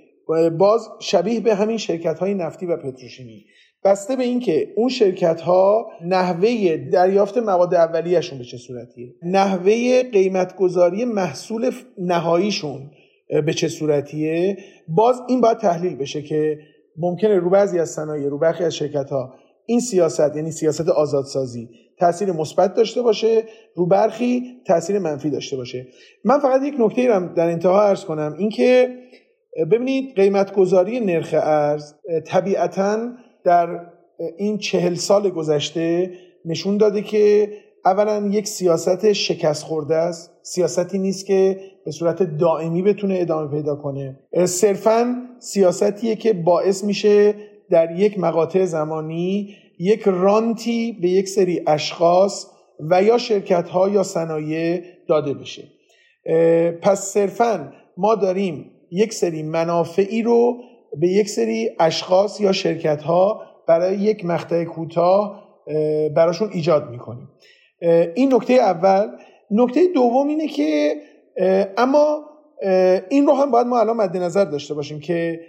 باز 0.57 0.89
شبیه 0.99 1.39
به 1.39 1.55
همین 1.55 1.77
شرکت 1.77 2.19
های 2.19 2.33
نفتی 2.33 2.65
و 2.65 2.77
پتروشیمی. 2.77 3.45
بسته 3.83 4.15
به 4.15 4.23
اینکه 4.23 4.73
اون 4.75 4.89
شرکت 4.89 5.41
ها 5.41 5.91
نحوه 6.05 6.77
دریافت 6.77 7.37
مواد 7.37 7.75
اولیهشون 7.75 8.37
به 8.37 8.43
چه 8.43 8.57
صورتیه؟ 8.57 9.15
نحوه 9.23 10.03
قیمتگذاری 10.03 11.05
محصول 11.05 11.71
نهاییشون 11.97 12.91
به 13.45 13.53
چه 13.53 13.67
صورتیه؟ 13.67 14.57
باز 14.87 15.21
این 15.27 15.41
باید 15.41 15.57
تحلیل 15.57 15.95
بشه 15.95 16.21
که 16.21 16.59
ممکنه 16.97 17.39
رو 17.39 17.49
بعضی 17.49 17.79
از 17.79 17.89
صنایع 17.89 18.29
رو 18.29 18.37
برخی 18.37 18.63
از 18.63 18.75
شرکت 18.75 19.09
ها 19.09 19.33
این 19.65 19.79
سیاست 19.79 20.35
یعنی 20.35 20.51
سیاست 20.51 20.89
آزادسازی 20.89 21.69
تاثیر 21.99 22.31
مثبت 22.31 22.73
داشته 22.73 23.01
باشه 23.01 23.43
رو 23.75 23.85
برخی 23.85 24.43
تاثیر 24.67 24.99
منفی 24.99 25.29
داشته 25.29 25.57
باشه. 25.57 25.87
من 26.23 26.39
فقط 26.39 26.61
یک 26.63 26.73
نکته 26.79 27.07
رو 27.07 27.33
در 27.35 27.47
انتها 27.47 27.83
عرض 27.83 28.05
کنم 28.05 28.35
اینکه 28.37 28.97
ببینید 29.71 30.15
قیمت 30.15 30.53
گذاری 30.53 30.99
نرخ 30.99 31.33
ارز 31.33 31.93
طبیعتا 32.25 33.09
در 33.43 33.79
این 34.37 34.57
چهل 34.57 34.95
سال 34.95 35.29
گذشته 35.29 36.11
نشون 36.45 36.77
داده 36.77 37.01
که 37.01 37.53
اولا 37.85 38.27
یک 38.31 38.47
سیاست 38.47 39.13
شکست 39.13 39.63
خورده 39.63 39.95
است. 39.95 40.31
سیاستی 40.41 40.97
نیست 40.97 41.25
که 41.25 41.59
به 41.85 41.91
صورت 41.91 42.37
دائمی 42.37 42.81
بتونه 42.81 43.17
ادامه 43.19 43.51
پیدا 43.51 43.75
کنه. 43.75 44.19
صرفا 44.45 45.15
سیاستیه 45.39 46.15
که 46.15 46.33
باعث 46.33 46.83
میشه 46.83 47.35
در 47.71 47.99
یک 47.99 48.19
مقاطع 48.19 48.65
زمانی 48.65 49.55
یک 49.79 50.01
رانتی 50.05 50.97
به 51.01 51.09
یک 51.09 51.27
سری 51.27 51.61
اشخاص 51.67 52.45
و 52.89 53.03
یا 53.03 53.17
شرکت 53.17 53.69
ها 53.69 53.89
یا 53.89 54.03
صنایع 54.03 54.81
داده 55.07 55.33
بشه. 55.33 55.63
پس 56.81 56.99
صرفا 56.99 57.73
ما 57.97 58.15
داریم 58.15 58.71
یک 58.91 59.13
سری 59.13 59.43
منافعی 59.43 60.21
رو 60.21 60.57
به 60.99 61.07
یک 61.07 61.29
سری 61.29 61.69
اشخاص 61.79 62.41
یا 62.41 62.51
شرکت 62.51 63.01
ها 63.01 63.41
برای 63.67 63.97
یک 63.97 64.25
مقطع 64.25 64.63
کوتاه 64.63 65.43
براشون 66.15 66.49
ایجاد 66.53 66.89
می‌کنیم. 66.89 67.29
این 68.15 68.33
نکته 68.33 68.53
اول. 68.53 69.07
نکته 69.51 69.87
دوم 69.95 70.27
اینه 70.27 70.47
که 70.47 70.95
اما 71.77 72.19
این 73.09 73.27
رو 73.27 73.33
هم 73.33 73.51
باید 73.51 73.67
ما 73.67 73.79
الان 73.79 73.97
مد 73.97 74.17
نظر 74.17 74.45
داشته 74.45 74.73
باشیم 74.73 74.99
که 74.99 75.39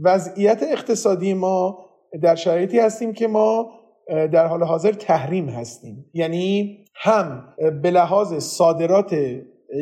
وضعیت 0.00 0.62
اقتصادی 0.62 1.34
ما 1.34 1.78
در 2.22 2.34
شرایطی 2.34 2.78
هستیم 2.78 3.12
که 3.12 3.28
ما 3.28 3.70
در 4.08 4.46
حال 4.46 4.62
حاضر 4.62 4.92
تحریم 4.92 5.48
هستیم. 5.48 6.04
یعنی 6.14 6.78
هم 6.94 7.54
به 7.82 7.90
لحاظ 7.90 8.34
صادرات 8.34 9.12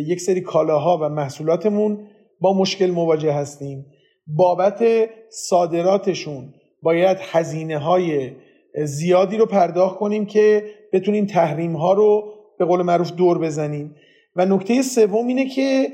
یک 0.06 0.20
سری 0.20 0.40
کالاها 0.40 0.98
و 1.02 1.08
محصولاتمون 1.08 2.06
با 2.40 2.58
مشکل 2.58 2.90
مواجه 2.90 3.32
هستیم. 3.32 3.86
بابت 4.26 4.84
صادراتشون 5.30 6.54
باید 6.82 7.16
هزینه 7.20 7.78
های 7.78 8.32
زیادی 8.84 9.36
رو 9.36 9.46
پرداخت 9.46 9.98
کنیم 9.98 10.26
که 10.26 10.64
بتونیم 10.92 11.26
تحریم 11.26 11.76
ها 11.76 11.92
رو 11.92 12.34
به 12.58 12.64
قول 12.64 12.82
معروف 12.82 13.12
دور 13.12 13.38
بزنیم. 13.38 13.94
و 14.36 14.46
نکته 14.46 14.82
سوم 14.82 15.26
اینه 15.26 15.48
که 15.48 15.88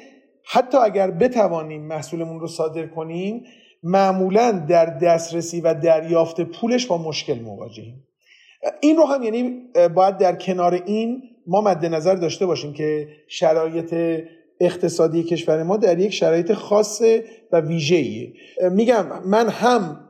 حتی 0.44 0.78
اگر 0.78 1.10
بتوانیم 1.10 1.82
محصولمون 1.82 2.40
رو 2.40 2.46
صادر 2.46 2.86
کنیم 2.86 3.44
معمولا 3.88 4.64
در 4.68 4.86
دسترسی 4.86 5.60
و 5.60 5.74
دریافت 5.74 6.40
پولش 6.40 6.86
با 6.86 6.98
مشکل 6.98 7.38
مواجهیم. 7.38 8.04
این 8.80 8.96
رو 8.96 9.04
هم 9.04 9.22
یعنی 9.22 9.62
باید 9.94 10.18
در 10.18 10.34
کنار 10.36 10.82
این 10.86 11.22
ما 11.46 11.60
مد 11.60 11.86
نظر 11.86 12.14
داشته 12.14 12.46
باشیم 12.46 12.72
که 12.72 13.08
شرایط 13.28 13.94
اقتصادی 14.60 15.22
کشور 15.22 15.62
ما 15.62 15.76
در 15.76 15.98
یک 15.98 16.12
شرایط 16.12 16.52
خاص 16.52 17.02
و 17.52 17.60
ویژه‌ایه. 17.60 18.32
میگم 18.70 19.06
من 19.26 19.48
هم 19.48 20.00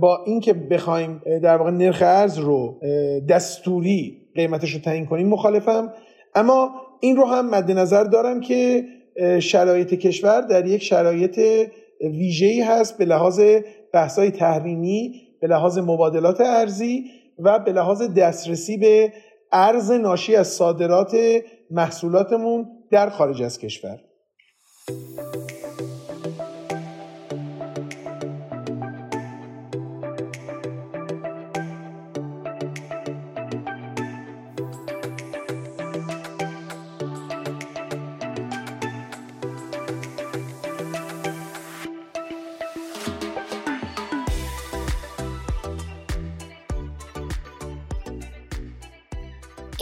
با 0.00 0.24
اینکه 0.26 0.52
بخوایم 0.52 1.22
در 1.42 1.56
واقع 1.56 1.70
نرخ 1.70 2.02
ارز 2.02 2.38
رو 2.38 2.80
دستوری 3.28 4.18
قیمتش 4.34 4.70
رو 4.70 4.80
تعیین 4.80 5.06
کنیم 5.06 5.28
مخالفم. 5.28 5.92
اما 6.34 6.70
این 7.00 7.16
رو 7.16 7.24
هم 7.24 7.50
مد 7.50 7.70
نظر 7.70 8.04
دارم 8.04 8.40
که 8.40 8.84
شرایط 9.40 9.94
کشور 9.94 10.40
در 10.40 10.66
یک 10.66 10.82
شرایط 10.82 11.40
ویژه‌ای 12.02 12.60
هست 12.60 12.98
به 12.98 13.04
لحاظ 13.04 13.40
بحث‌های 13.92 14.30
تحریمی 14.30 15.22
به 15.40 15.46
لحاظ 15.46 15.78
مبادلات 15.78 16.40
ارزی 16.40 17.04
و 17.38 17.58
به 17.58 17.72
لحاظ 17.72 18.02
دسترسی 18.02 18.76
به 18.76 19.12
ارز 19.52 19.90
ناشی 19.90 20.36
از 20.36 20.48
صادرات 20.48 21.16
محصولاتمون 21.70 22.66
در 22.90 23.10
خارج 23.10 23.42
از 23.42 23.58
کشور. 23.58 24.00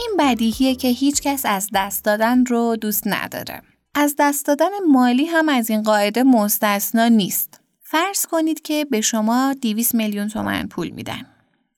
این 0.01 0.15
بدیهیه 0.19 0.75
که 0.75 0.87
هیچکس 0.87 1.45
از 1.45 1.69
دست 1.73 2.05
دادن 2.05 2.45
رو 2.45 2.75
دوست 2.81 3.03
نداره. 3.05 3.61
از 3.95 4.15
دست 4.19 4.45
دادن 4.45 4.69
مالی 4.89 5.25
هم 5.25 5.49
از 5.49 5.69
این 5.69 5.83
قاعده 5.83 6.23
مستثنا 6.23 7.07
نیست. 7.07 7.59
فرض 7.81 8.25
کنید 8.25 8.61
که 8.61 8.85
به 8.85 9.01
شما 9.01 9.55
200 9.61 9.95
میلیون 9.95 10.27
تومن 10.27 10.67
پول 10.67 10.89
میدن. 10.89 11.25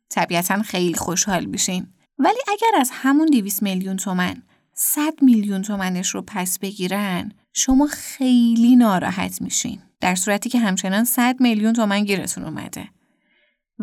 طبیعتا 0.10 0.62
خیلی 0.62 0.94
خوشحال 0.94 1.46
میشین. 1.46 1.88
ولی 2.20 2.40
اگر 2.48 2.80
از 2.80 2.90
همون 2.94 3.28
200 3.28 3.64
میلیون 3.64 3.98
تومن 3.98 4.44
100 4.74 5.14
میلیون 5.22 5.62
تومنش 5.62 6.10
رو 6.10 6.24
پس 6.28 6.60
بگیرن 6.60 7.32
شما 7.54 7.88
خیلی 7.88 8.76
ناراحت 8.76 9.42
میشین. 9.42 9.80
در 10.00 10.16
صورتی 10.16 10.50
که 10.50 10.60
همچنان 10.60 11.04
100 11.04 11.36
میلیون 11.40 11.74
تومن 11.74 12.04
گیرتون 12.04 12.44
اومده. 12.44 12.90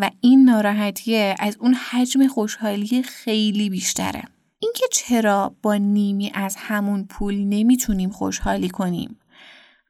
و 0.00 0.10
این 0.20 0.44
ناراحتیه 0.44 1.34
از 1.38 1.56
اون 1.60 1.74
حجم 1.74 2.26
خوشحالی 2.26 3.02
خیلی 3.02 3.70
بیشتره. 3.70 4.22
اینکه 4.58 4.84
چرا 4.92 5.54
با 5.62 5.74
نیمی 5.74 6.30
از 6.34 6.56
همون 6.58 7.04
پول 7.04 7.34
نمی‌تونیم 7.34 8.10
خوشحالی 8.10 8.68
کنیم؟ 8.68 9.16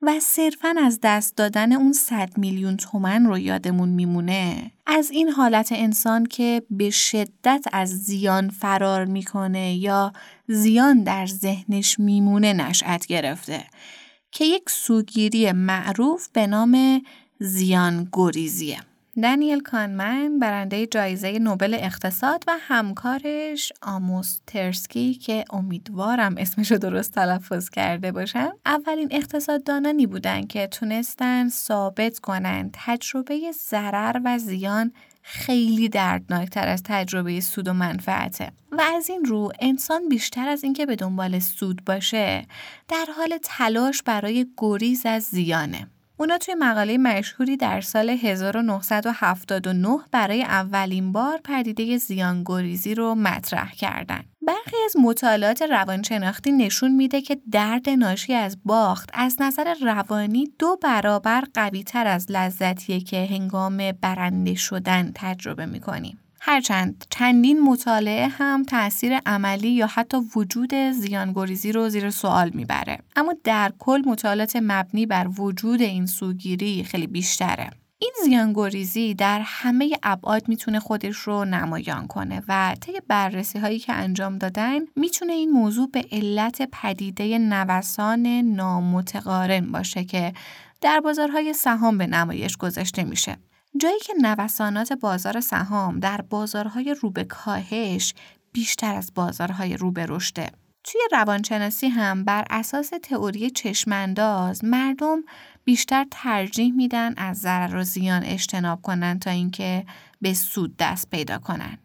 و 0.02 0.20
صرفا 0.20 0.74
از 0.78 0.98
دست 1.02 1.36
دادن 1.36 1.72
اون 1.72 1.92
100 1.92 2.38
میلیون 2.38 2.76
تومن 2.76 3.26
رو 3.26 3.38
یادمون 3.38 3.88
میمونه؟ 3.88 4.70
از 4.86 5.10
این 5.10 5.28
حالت 5.28 5.72
انسان 5.72 6.26
که 6.26 6.62
به 6.70 6.90
شدت 6.90 7.64
از 7.72 7.88
زیان 7.88 8.48
فرار 8.48 9.04
می‌کنه 9.04 9.74
یا 9.74 10.12
زیان 10.48 11.02
در 11.02 11.26
ذهنش 11.26 11.98
میمونه 11.98 12.52
نشأت 12.52 13.06
گرفته 13.06 13.64
که 14.32 14.44
یک 14.44 14.70
سوگیری 14.70 15.52
معروف 15.52 16.28
به 16.28 16.46
نام 16.46 17.02
زیان 17.38 18.08
گریزیه 18.12 18.78
دنیل 19.16 19.60
کانمن 19.60 20.38
برنده 20.38 20.86
جایزه 20.86 21.38
نوبل 21.38 21.74
اقتصاد 21.74 22.44
و 22.46 22.56
همکارش 22.60 23.72
آموس 23.82 24.40
ترسکی 24.46 25.14
که 25.14 25.44
امیدوارم 25.50 26.34
اسمشو 26.38 26.76
درست 26.76 27.12
تلفظ 27.12 27.68
کرده 27.68 28.12
باشم. 28.12 28.52
اولین 28.66 29.08
اقتصاددانانی 29.10 30.06
بودن 30.06 30.46
که 30.46 30.66
تونستن 30.66 31.48
ثابت 31.48 32.18
کنن 32.18 32.70
تجربه 32.72 33.52
ضرر 33.52 34.20
و 34.24 34.38
زیان 34.38 34.92
خیلی 35.22 35.88
دردناکتر 35.88 36.68
از 36.68 36.82
تجربه 36.82 37.40
سود 37.40 37.68
و 37.68 37.72
منفعته. 37.72 38.52
و 38.72 38.80
از 38.96 39.10
این 39.10 39.24
رو 39.24 39.52
انسان 39.60 40.08
بیشتر 40.08 40.48
از 40.48 40.64
اینکه 40.64 40.86
به 40.86 40.96
دنبال 40.96 41.38
سود 41.38 41.84
باشه 41.84 42.46
در 42.88 43.06
حال 43.16 43.38
تلاش 43.42 44.02
برای 44.02 44.46
گریز 44.58 45.06
از 45.06 45.22
زیانه. 45.22 45.86
اونا 46.20 46.38
توی 46.38 46.54
مقاله 46.54 46.98
مشهوری 46.98 47.56
در 47.56 47.80
سال 47.80 48.10
1979 48.10 49.98
برای 50.12 50.42
اولین 50.42 51.12
بار 51.12 51.40
پدیده 51.44 51.98
زیانگریزی 51.98 52.94
رو 52.94 53.14
مطرح 53.14 53.72
کردن. 53.72 54.24
برخی 54.42 54.76
از 54.84 54.96
مطالعات 55.02 55.62
روانشناختی 55.62 56.52
نشون 56.52 56.92
میده 56.92 57.20
که 57.20 57.38
درد 57.52 57.88
ناشی 57.88 58.34
از 58.34 58.58
باخت 58.64 59.10
از 59.14 59.36
نظر 59.40 59.74
روانی 59.82 60.52
دو 60.58 60.78
برابر 60.82 61.44
قوی 61.54 61.82
تر 61.82 62.06
از 62.06 62.26
لذتیه 62.30 63.00
که 63.00 63.26
هنگام 63.30 63.92
برنده 63.92 64.54
شدن 64.54 65.12
تجربه 65.14 65.66
می‌کنیم. 65.66 66.19
هرچند 66.42 67.04
چندین 67.10 67.60
مطالعه 67.60 68.28
هم 68.28 68.62
تاثیر 68.62 69.18
عملی 69.26 69.70
یا 69.70 69.86
حتی 69.86 70.16
وجود 70.36 70.74
زیانگریزی 70.74 71.72
رو 71.72 71.88
زیر 71.88 72.10
سوال 72.10 72.50
می‌بره 72.54 72.98
اما 73.16 73.34
در 73.44 73.72
کل 73.78 74.02
مطالعات 74.06 74.56
مبنی 74.62 75.06
بر 75.06 75.28
وجود 75.38 75.82
این 75.82 76.06
سوگیری 76.06 76.84
خیلی 76.84 77.06
بیشتره 77.06 77.70
این 77.98 78.12
زیانگوریزی 78.24 79.14
در 79.14 79.40
همه 79.44 79.90
ابعاد 80.02 80.48
می‌تونه 80.48 80.80
خودش 80.80 81.16
رو 81.16 81.44
نمایان 81.44 82.06
کنه 82.06 82.42
و 82.48 82.76
طی 82.80 82.92
بررسی 83.08 83.58
هایی 83.58 83.78
که 83.78 83.92
انجام 83.92 84.38
دادن 84.38 84.78
می‌تونه 84.96 85.32
این 85.32 85.50
موضوع 85.50 85.90
به 85.90 86.04
علت 86.12 86.68
پدیده 86.72 87.38
نوسان 87.38 88.26
نامتقارن 88.26 89.72
باشه 89.72 90.04
که 90.04 90.32
در 90.80 91.00
بازارهای 91.00 91.52
سهام 91.52 91.98
به 91.98 92.06
نمایش 92.06 92.56
گذاشته 92.56 93.04
میشه. 93.04 93.36
جایی 93.76 93.98
که 93.98 94.12
نوسانات 94.22 94.92
بازار 94.92 95.40
سهام 95.40 96.00
در 96.00 96.20
بازارهای 96.20 96.94
رو 97.00 97.10
به 97.10 97.24
کاهش 97.24 98.14
بیشتر 98.52 98.94
از 98.94 99.12
بازارهای 99.14 99.76
رو 99.76 99.90
به 99.90 100.06
رشده. 100.08 100.50
توی 100.84 101.00
روانشناسی 101.12 101.88
هم 101.88 102.24
بر 102.24 102.44
اساس 102.50 102.90
تئوری 103.02 103.50
چشمانداز 103.50 104.64
مردم 104.64 105.22
بیشتر 105.64 106.06
ترجیح 106.10 106.74
میدن 106.74 107.14
از 107.16 107.38
ضرر 107.38 107.76
و 107.76 107.82
زیان 107.82 108.22
اجتناب 108.24 108.82
کنن 108.82 109.18
تا 109.18 109.30
اینکه 109.30 109.86
به 110.20 110.34
سود 110.34 110.76
دست 110.76 111.10
پیدا 111.10 111.38
کنن. 111.38 111.78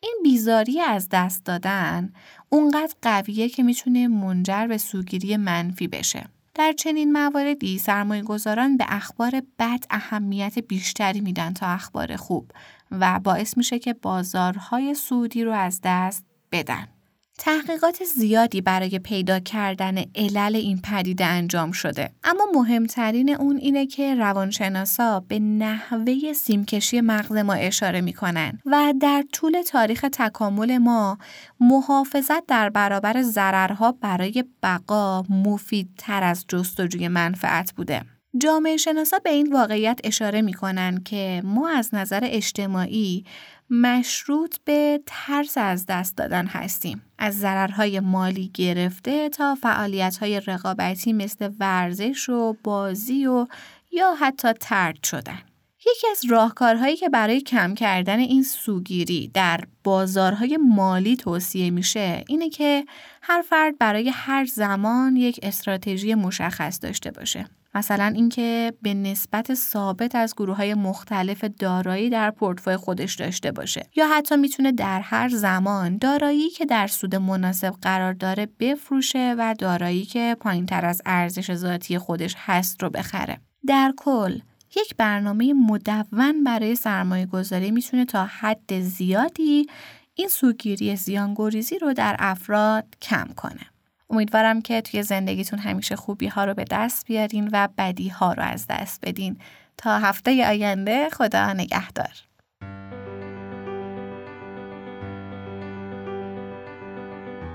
این 0.00 0.20
بیزاری 0.22 0.80
از 0.80 1.08
دست 1.08 1.44
دادن 1.44 2.12
اونقدر 2.48 2.94
قویه 3.02 3.48
که 3.48 3.62
می‌تونه 3.62 4.08
منجر 4.08 4.66
به 4.66 4.78
سوگیری 4.78 5.36
منفی 5.36 5.88
بشه. 5.88 6.26
در 6.54 6.72
چنین 6.72 7.12
مواردی 7.12 7.78
سرمایه 7.78 8.22
گذاران 8.22 8.76
به 8.76 8.84
اخبار 8.88 9.42
بد 9.58 9.84
اهمیت 9.90 10.58
بیشتری 10.58 11.20
میدن 11.20 11.52
تا 11.52 11.66
اخبار 11.66 12.16
خوب 12.16 12.50
و 12.90 13.20
باعث 13.20 13.56
میشه 13.56 13.78
که 13.78 13.92
بازارهای 13.92 14.94
سودی 14.94 15.44
رو 15.44 15.52
از 15.52 15.80
دست 15.84 16.24
بدن. 16.52 16.88
تحقیقات 17.44 18.04
زیادی 18.04 18.60
برای 18.60 18.98
پیدا 18.98 19.38
کردن 19.38 19.98
علل 20.14 20.56
این 20.56 20.80
پدیده 20.80 21.24
انجام 21.24 21.72
شده. 21.72 22.10
اما 22.24 22.44
مهمترین 22.54 23.34
اون 23.34 23.56
اینه 23.56 23.86
که 23.86 24.14
روانشناسا 24.14 25.20
به 25.20 25.38
نحوه 25.38 26.32
سیمکشی 26.32 27.00
مغز 27.00 27.36
ما 27.36 27.52
اشاره 27.52 28.00
می‌کنن 28.00 28.58
و 28.66 28.94
در 29.00 29.24
طول 29.32 29.62
تاریخ 29.62 30.04
تکامل 30.12 30.78
ما 30.78 31.18
محافظت 31.60 32.46
در 32.46 32.70
برابر 32.70 33.22
ضررها 33.22 33.92
برای 33.92 34.44
بقا 34.62 35.22
مفیدتر 35.22 36.22
از 36.22 36.44
جستجوی 36.48 37.08
منفعت 37.08 37.72
بوده. 37.72 38.02
جامعه 38.38 38.76
شناسا 38.76 39.18
به 39.18 39.30
این 39.30 39.52
واقعیت 39.52 40.00
اشاره 40.04 40.42
می 40.42 40.54
که 41.04 41.42
ما 41.44 41.68
از 41.68 41.94
نظر 41.94 42.20
اجتماعی 42.22 43.24
مشروط 43.70 44.56
به 44.64 45.00
ترس 45.06 45.58
از 45.58 45.86
دست 45.86 46.16
دادن 46.16 46.46
هستیم. 46.46 47.02
از 47.18 47.38
ضررهای 47.38 48.00
مالی 48.00 48.50
گرفته 48.54 49.28
تا 49.28 49.54
فعالیتهای 49.54 50.40
رقابتی 50.40 51.12
مثل 51.12 51.50
ورزش 51.60 52.28
و 52.28 52.56
بازی 52.64 53.26
و 53.26 53.46
یا 53.90 54.14
حتی 54.14 54.52
ترد 54.52 55.04
شدن. 55.04 55.38
یکی 55.86 56.06
از 56.10 56.24
راهکارهایی 56.28 56.96
که 56.96 57.08
برای 57.08 57.40
کم 57.40 57.74
کردن 57.74 58.18
این 58.18 58.42
سوگیری 58.42 59.30
در 59.34 59.60
بازارهای 59.84 60.56
مالی 60.56 61.16
توصیه 61.16 61.70
میشه 61.70 62.24
اینه 62.28 62.50
که 62.50 62.84
هر 63.22 63.42
فرد 63.42 63.78
برای 63.78 64.08
هر 64.08 64.44
زمان 64.44 65.16
یک 65.16 65.40
استراتژی 65.42 66.14
مشخص 66.14 66.78
داشته 66.82 67.10
باشه. 67.10 67.46
مثلا 67.74 68.12
اینکه 68.14 68.72
به 68.82 68.94
نسبت 68.94 69.54
ثابت 69.54 70.14
از 70.14 70.34
گروه 70.34 70.56
های 70.56 70.74
مختلف 70.74 71.44
دارایی 71.44 72.10
در 72.10 72.30
پورتفوی 72.30 72.76
خودش 72.76 73.14
داشته 73.14 73.52
باشه 73.52 73.86
یا 73.96 74.08
حتی 74.08 74.36
می‌تونه 74.36 74.72
در 74.72 75.00
هر 75.00 75.28
زمان 75.28 75.98
دارایی 75.98 76.50
که 76.50 76.64
در 76.66 76.86
سود 76.86 77.14
مناسب 77.14 77.74
قرار 77.82 78.12
داره 78.12 78.48
بفروشه 78.60 79.34
و 79.38 79.54
دارایی 79.58 80.04
که 80.04 80.36
پایین 80.40 80.66
تر 80.66 80.84
از 80.84 81.02
ارزش 81.06 81.54
ذاتی 81.54 81.98
خودش 81.98 82.34
هست 82.38 82.82
رو 82.82 82.90
بخره 82.90 83.38
در 83.66 83.92
کل 83.96 84.38
یک 84.76 84.96
برنامه 84.96 85.52
مدون 85.52 86.44
برای 86.44 86.74
سرمایه 86.74 87.26
گذاری 87.26 87.70
می‌تونه 87.70 88.04
تا 88.04 88.24
حد 88.24 88.80
زیادی 88.80 89.66
این 90.14 90.28
سوگیری 90.28 90.96
زیان‌گریزی 90.96 91.78
رو 91.78 91.92
در 91.92 92.16
افراد 92.18 92.84
کم 93.02 93.28
کنه. 93.36 93.71
امیدوارم 94.12 94.62
که 94.62 94.80
توی 94.80 95.02
زندگیتون 95.02 95.58
همیشه 95.58 95.96
خوبی 95.96 96.26
ها 96.26 96.44
رو 96.44 96.54
به 96.54 96.64
دست 96.70 97.06
بیارین 97.06 97.50
و 97.52 97.68
بدی 97.78 98.08
ها 98.08 98.32
رو 98.32 98.42
از 98.42 98.66
دست 98.70 99.00
بدین 99.02 99.36
تا 99.76 99.98
هفته 99.98 100.48
آینده 100.48 101.08
خدا 101.08 101.52
نگهدار 101.52 102.12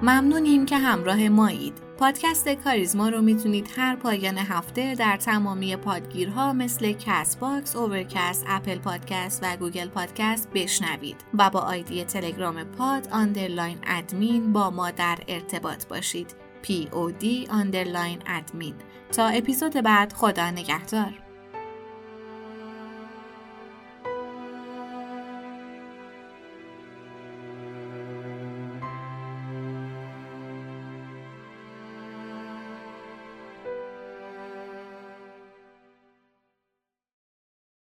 ممنونیم 0.01 0.65
که 0.65 0.77
همراه 0.77 1.29
مایید. 1.29 1.87
پادکست 1.99 2.49
کاریزما 2.49 3.09
رو 3.09 3.21
می‌تونید 3.21 3.69
هر 3.77 3.95
پایان 3.95 4.37
هفته 4.37 4.95
در 4.95 5.17
تمامی 5.17 5.75
پادگیرها 5.75 6.53
مثل 6.53 6.91
Castbox، 6.91 7.75
Overcast، 7.75 8.45
Apple 8.47 8.77
Podcast 8.77 9.43
و 9.43 9.57
Google 9.57 9.87
Podcast 9.87 10.49
بشنوید 10.53 11.15
و 11.37 11.49
با 11.49 11.59
آیدی 11.59 12.03
تلگرام 12.03 12.63
pod 12.63 13.07
underline 13.11 13.77
admin 13.87 14.53
با 14.53 14.69
ما 14.69 14.91
در 14.91 15.17
ارتباط 15.27 15.87
باشید. 15.87 16.46
POD 16.63 17.47
underline 17.49 18.27
admin. 18.27 18.73
تا 19.11 19.27
اپیزود 19.27 19.73
بعد 19.73 20.13
خدا 20.13 20.51
نگهدار. 20.51 21.26